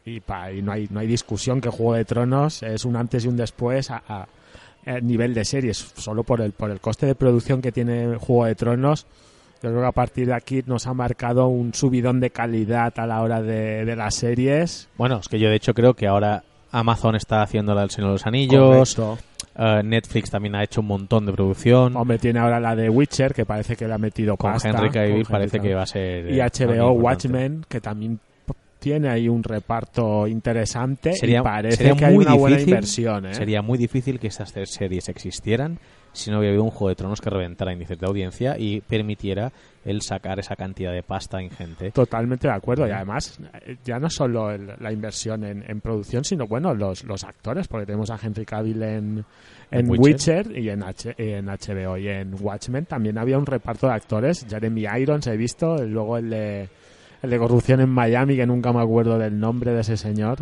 [0.06, 3.24] y, pa- y no, hay, no hay discusión que Juego de Tronos es un antes
[3.24, 4.26] y un después a, a-
[4.86, 5.76] a nivel de series.
[5.96, 9.04] Solo por el, por el coste de producción que tiene Juego de Tronos,
[9.62, 13.06] yo creo que a partir de aquí nos ha marcado un subidón de calidad a
[13.06, 14.88] la hora de, de las series.
[14.96, 18.10] Bueno, es que yo de hecho creo que ahora Amazon está haciendo la del Señor
[18.10, 18.96] de los Anillos.
[19.58, 21.96] Eh, Netflix también ha hecho un montón de producción.
[21.96, 24.68] Hombre, tiene ahora la de Witcher, que parece que le ha metido Con pasta.
[24.68, 26.30] Henry Cavill parece que va a ser.
[26.30, 26.92] Y HBO.
[26.92, 28.20] Watchmen, que también
[28.78, 33.26] tiene ahí un reparto interesante Sería- y parece sería que hay muy una buena inversión.
[33.26, 33.34] ¿eh?
[33.34, 35.78] Sería muy difícil que estas tres series existieran
[36.12, 39.52] si no hubiera habido un Juego de Tronos que reventara índices de audiencia y permitiera
[39.84, 41.90] el sacar esa cantidad de pasta ingente.
[41.90, 42.88] Totalmente de acuerdo.
[42.88, 47.04] Y además, eh, ya no solo el- la inversión en, en producción, sino bueno, los,
[47.04, 49.24] los actores, porque tenemos a Henry Cavill en,
[49.70, 50.46] en Witcher.
[50.48, 50.58] Witcher.
[50.58, 51.98] y en, H- en HBO.
[51.98, 54.46] Y en Watchmen también había un reparto de actores.
[54.48, 56.68] Jeremy Irons he visto, luego el de,
[57.26, 60.38] el de corrupción en Miami, que nunca me acuerdo del nombre de ese señor.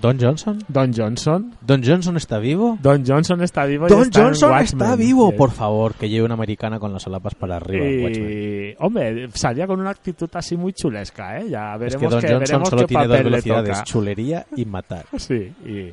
[0.00, 0.62] ¿Don Johnson?
[0.68, 1.52] Don Johnson.
[1.62, 2.78] ¿Don Johnson está vivo?
[2.80, 3.86] Don Johnson está vivo.
[3.86, 7.02] y Don está en Johnson está vivo, por favor, que lleve una americana con las
[7.02, 7.86] solapas para arriba.
[8.08, 11.48] Y, hombre, salía con una actitud así muy chulesca, ¿eh?
[11.50, 15.06] Ya Es veremos que Don qué- Johnson veremos solo tiene dos velocidades, chulería y matar.
[15.18, 15.92] Sí, y,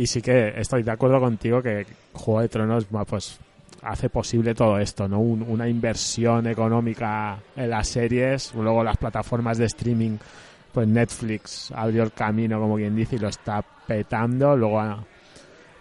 [0.00, 3.38] y sí que estoy de acuerdo contigo que Juego de Tronos pues
[3.82, 5.20] hace posible todo esto, ¿no?
[5.20, 10.18] Un- una inversión económica en las series, luego las plataformas de streaming,
[10.72, 15.02] pues Netflix abrió el camino, como quien dice, y lo está petando, luego ha,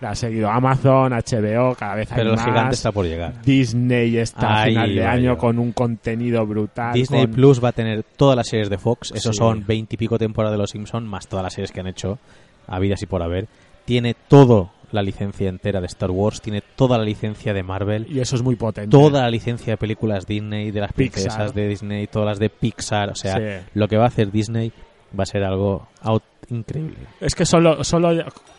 [0.02, 2.45] le ha seguido Amazon, HBO, cada vez hay Pero el más.
[2.45, 3.41] gigante está por llegar.
[3.43, 5.38] Disney está a final de año yo.
[5.38, 6.93] con un contenido brutal.
[6.93, 9.39] Disney con- Plus va a tener todas las series de Fox, esos Sí.
[9.39, 12.18] son veintipico temporadas de Los Simpson más todas las series que han hecho,
[12.66, 13.47] habidas y por haber.
[13.86, 18.19] Tiene todo la licencia entera de Star Wars, tiene toda la licencia de Marvel, Y
[18.19, 18.89] eso es muy potente.
[18.89, 21.21] toda la licencia de películas Disney, de las Pixar.
[21.23, 23.65] princesas de Disney, todas las de Pixar, o sea, Sí.
[23.73, 24.71] lo que va a hacer Disney
[25.17, 26.97] va a ser algo out- increíble.
[27.21, 28.11] Es que solo, solo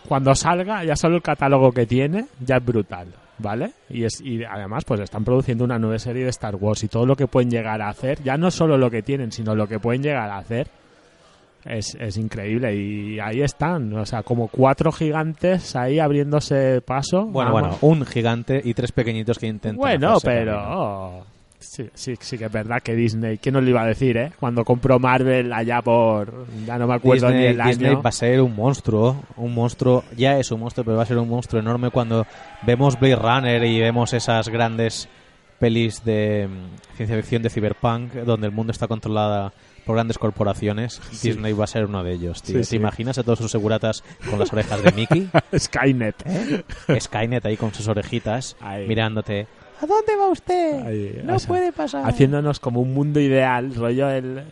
[0.08, 3.08] cuando salga, ya solo el catálogo que tiene, ya es brutal,
[3.38, 3.72] ¿vale?
[3.88, 7.06] Y, es, y además, pues están produciendo una nueva serie de Star Wars y todo
[7.06, 9.78] lo que pueden llegar a hacer, ya no solo lo que tienen, sino lo que
[9.80, 10.68] pueden llegar a hacer,
[11.64, 12.74] es, es increíble.
[12.74, 17.26] Y ahí están, o sea, como cuatro gigantes ahí abriéndose paso.
[17.26, 17.78] Bueno, Vamos.
[17.80, 19.76] bueno, un gigante y tres pequeñitos que intentan.
[19.76, 21.24] Bueno, pero oh,
[21.58, 24.32] sí, sí, sí que es verdad que Disney, ¿quién nos lo iba a decir, eh?
[24.40, 28.02] Cuando compró Marvel allá por, ya no me acuerdo Disney, ni el Disney año.
[28.02, 31.18] va a ser un monstruo, un monstruo, ya es un monstruo, pero va a ser
[31.18, 32.26] un monstruo enorme cuando
[32.62, 35.08] vemos Blade Runner y vemos esas grandes
[35.58, 39.52] pelis de mm, ciencia ficción de cyberpunk donde el mundo está controlada
[39.91, 41.01] por grandes corporaciones.
[41.20, 42.55] Disney va a ser uno de ellos, tío.
[42.55, 42.76] Sí, ¿Te sí.
[42.76, 45.28] imaginas a todos sus seguratas con las orejas de Mickey?
[45.59, 46.14] Skynet.
[46.26, 46.62] ¿Eh?
[47.01, 48.86] Skynet ahí con sus orejitas Ahí.
[48.86, 49.49] mirándote.
[49.82, 50.86] ¿A dónde va usted?
[50.86, 52.07] Ahí, no o sea, puede pasar.
[52.09, 54.45] haciéndonos como un mundo ideal, rollo el...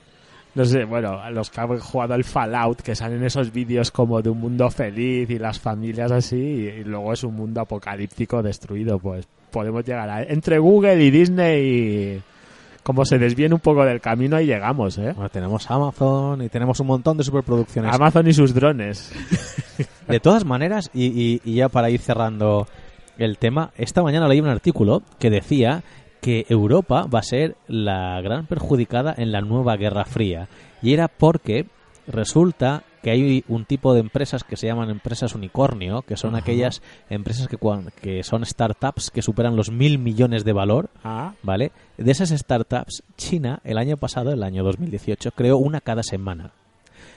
[0.57, 4.20] No sé, bueno, a los que han jugado al Fallout, que salen esos vídeos como
[4.22, 8.43] de un mundo feliz y las familias así, y, y luego es un mundo apocalíptico
[8.43, 10.22] destruido, pues podemos llegar a...
[10.24, 12.20] Entre Google y Disney,
[12.82, 15.12] como se desvíen un poco del camino, y llegamos, ¿eh?
[15.14, 17.94] Bueno, tenemos Amazon y tenemos un montón de superproducciones.
[17.94, 19.12] Amazon y sus drones.
[20.08, 22.66] De todas maneras, y, y- y ya para ir cerrando
[23.18, 25.82] el tema, esta mañana leí un artículo que decía
[26.22, 30.48] que Europa va a ser la gran perjudicada en la nueva Guerra Fría.
[30.82, 31.66] Y era porque
[32.06, 36.82] resulta que hay un tipo de empresas que se llaman empresas unicornio, que son aquellas
[37.11, 37.59] empresas que,
[38.01, 40.90] que son startups que superan los mil millones de valor.
[41.05, 41.72] Ah, ¿Vale?
[41.96, 46.53] De esas startups, China el año pasado, el año 2018, creó una cada semana.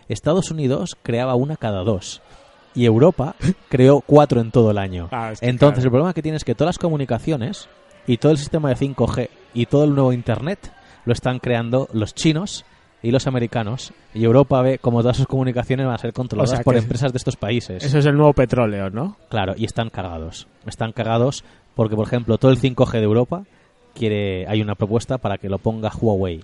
[0.08, 2.22] Estados Unidos creaba una cada dos.
[2.74, 3.36] Y Europa
[3.70, 5.10] creó cuatro en todo el año.
[5.12, 5.88] Ah, Entonces, claro.
[5.88, 7.70] el problema que tiene es que todas las comunicaciones
[8.08, 10.74] y todo el sistema de 5G y todo el nuevo Internet
[11.06, 12.66] lo están creando los chinos
[13.04, 13.94] y los americanos.
[14.14, 17.12] Y Europa ve como todas sus comunicaciones van a ser controladas O sea por empresas
[17.12, 17.84] de estos países.
[17.84, 19.18] eso es el nuevo petróleo, ¿no?
[19.30, 20.48] Claro, y están cagados.
[20.66, 21.44] Están cagados
[21.76, 23.44] porque, por ejemplo, todo el 5G de Europa
[23.94, 26.44] quiere hay una propuesta para que lo ponga Huawei.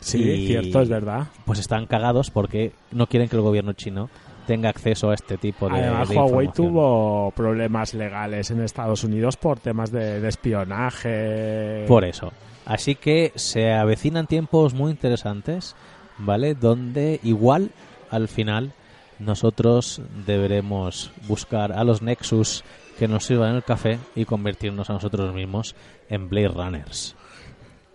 [0.00, 1.28] Sí, Y- cierto, es verdad.
[1.46, 4.10] Pues están cagados porque no quieren que el gobierno chino
[4.44, 9.36] tenga acceso a este tipo de, Además, de Huawei tuvo problemas legales en Estados Unidos
[9.36, 11.84] por temas de, de espionaje.
[11.88, 12.32] Por eso.
[12.66, 15.76] Así que se avecinan tiempos muy interesantes,
[16.18, 16.54] ¿vale?
[16.54, 17.70] Donde igual
[18.10, 18.72] al final
[19.18, 22.64] nosotros deberemos buscar a los Nexus
[22.98, 25.74] que nos sirvan el café y convertirnos a nosotros mismos
[26.08, 27.16] en Blade Runners.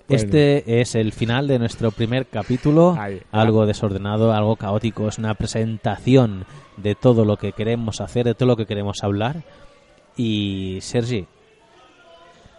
[0.09, 0.23] Bueno.
[0.23, 3.21] Este es el final de nuestro primer capítulo, Ahí.
[3.31, 6.45] algo desordenado, algo caótico, es una presentación
[6.77, 9.43] de todo lo que queremos hacer, de todo lo que queremos hablar.
[10.17, 11.27] Y Sergi,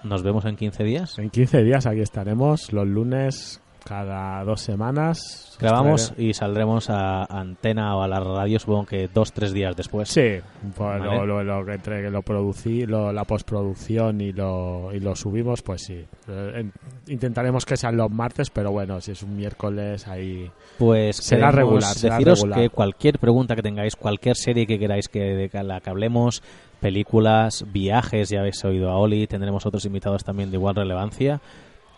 [0.05, 1.19] nos vemos en 15 días.
[1.19, 5.57] En 15 días aquí estaremos, los lunes, cada dos semanas.
[5.61, 10.09] Grabamos y saldremos a antena o a la radio, supongo que dos, tres días después.
[10.09, 10.37] Sí,
[10.77, 11.05] pues Vale.
[11.05, 15.63] lo, lo- lo que entre lo producí, lo- la postproducción y lo, y lo subimos,
[15.63, 16.05] pues sí.
[16.29, 16.73] Eh, en-
[17.09, 20.51] intentaremos que sean los martes, pero bueno, si es un miércoles ahí...
[20.79, 22.61] Pues Será regular, será deciros regular.
[22.61, 26.43] que cualquier pregunta que tengáis, cualquier serie que queráis que de la que hablemos,
[26.81, 31.41] películas, viajes, ya habéis oído a Oli, tendremos otros invitados también de igual relevancia.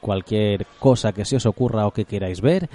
[0.02, 2.68] Cualquier cosa que se os ocurra o que queráis ver,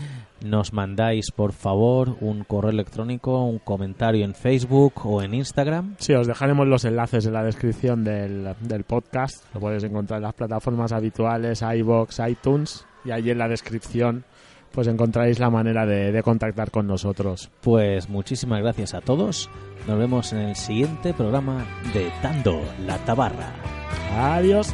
[0.46, 5.96] nos mandáis por favor un correo electrónico, un comentario en Facebook o en Instagram.
[6.00, 9.44] Sí, os dejaremos los enlaces en la descripción del, del podcast.
[9.54, 14.24] Lo podéis encontrar en las plataformas habituales, iBox, iTunes, y allí en la descripción
[14.72, 17.50] pues encontraréis la manera de, de contactar con nosotros.
[17.60, 19.50] Pues muchísimas gracias a todos.
[19.86, 23.52] Nos vemos en el siguiente programa de Dando la Tabarra.
[24.16, 24.74] Adiós.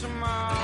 [0.00, 0.63] Tomorrow,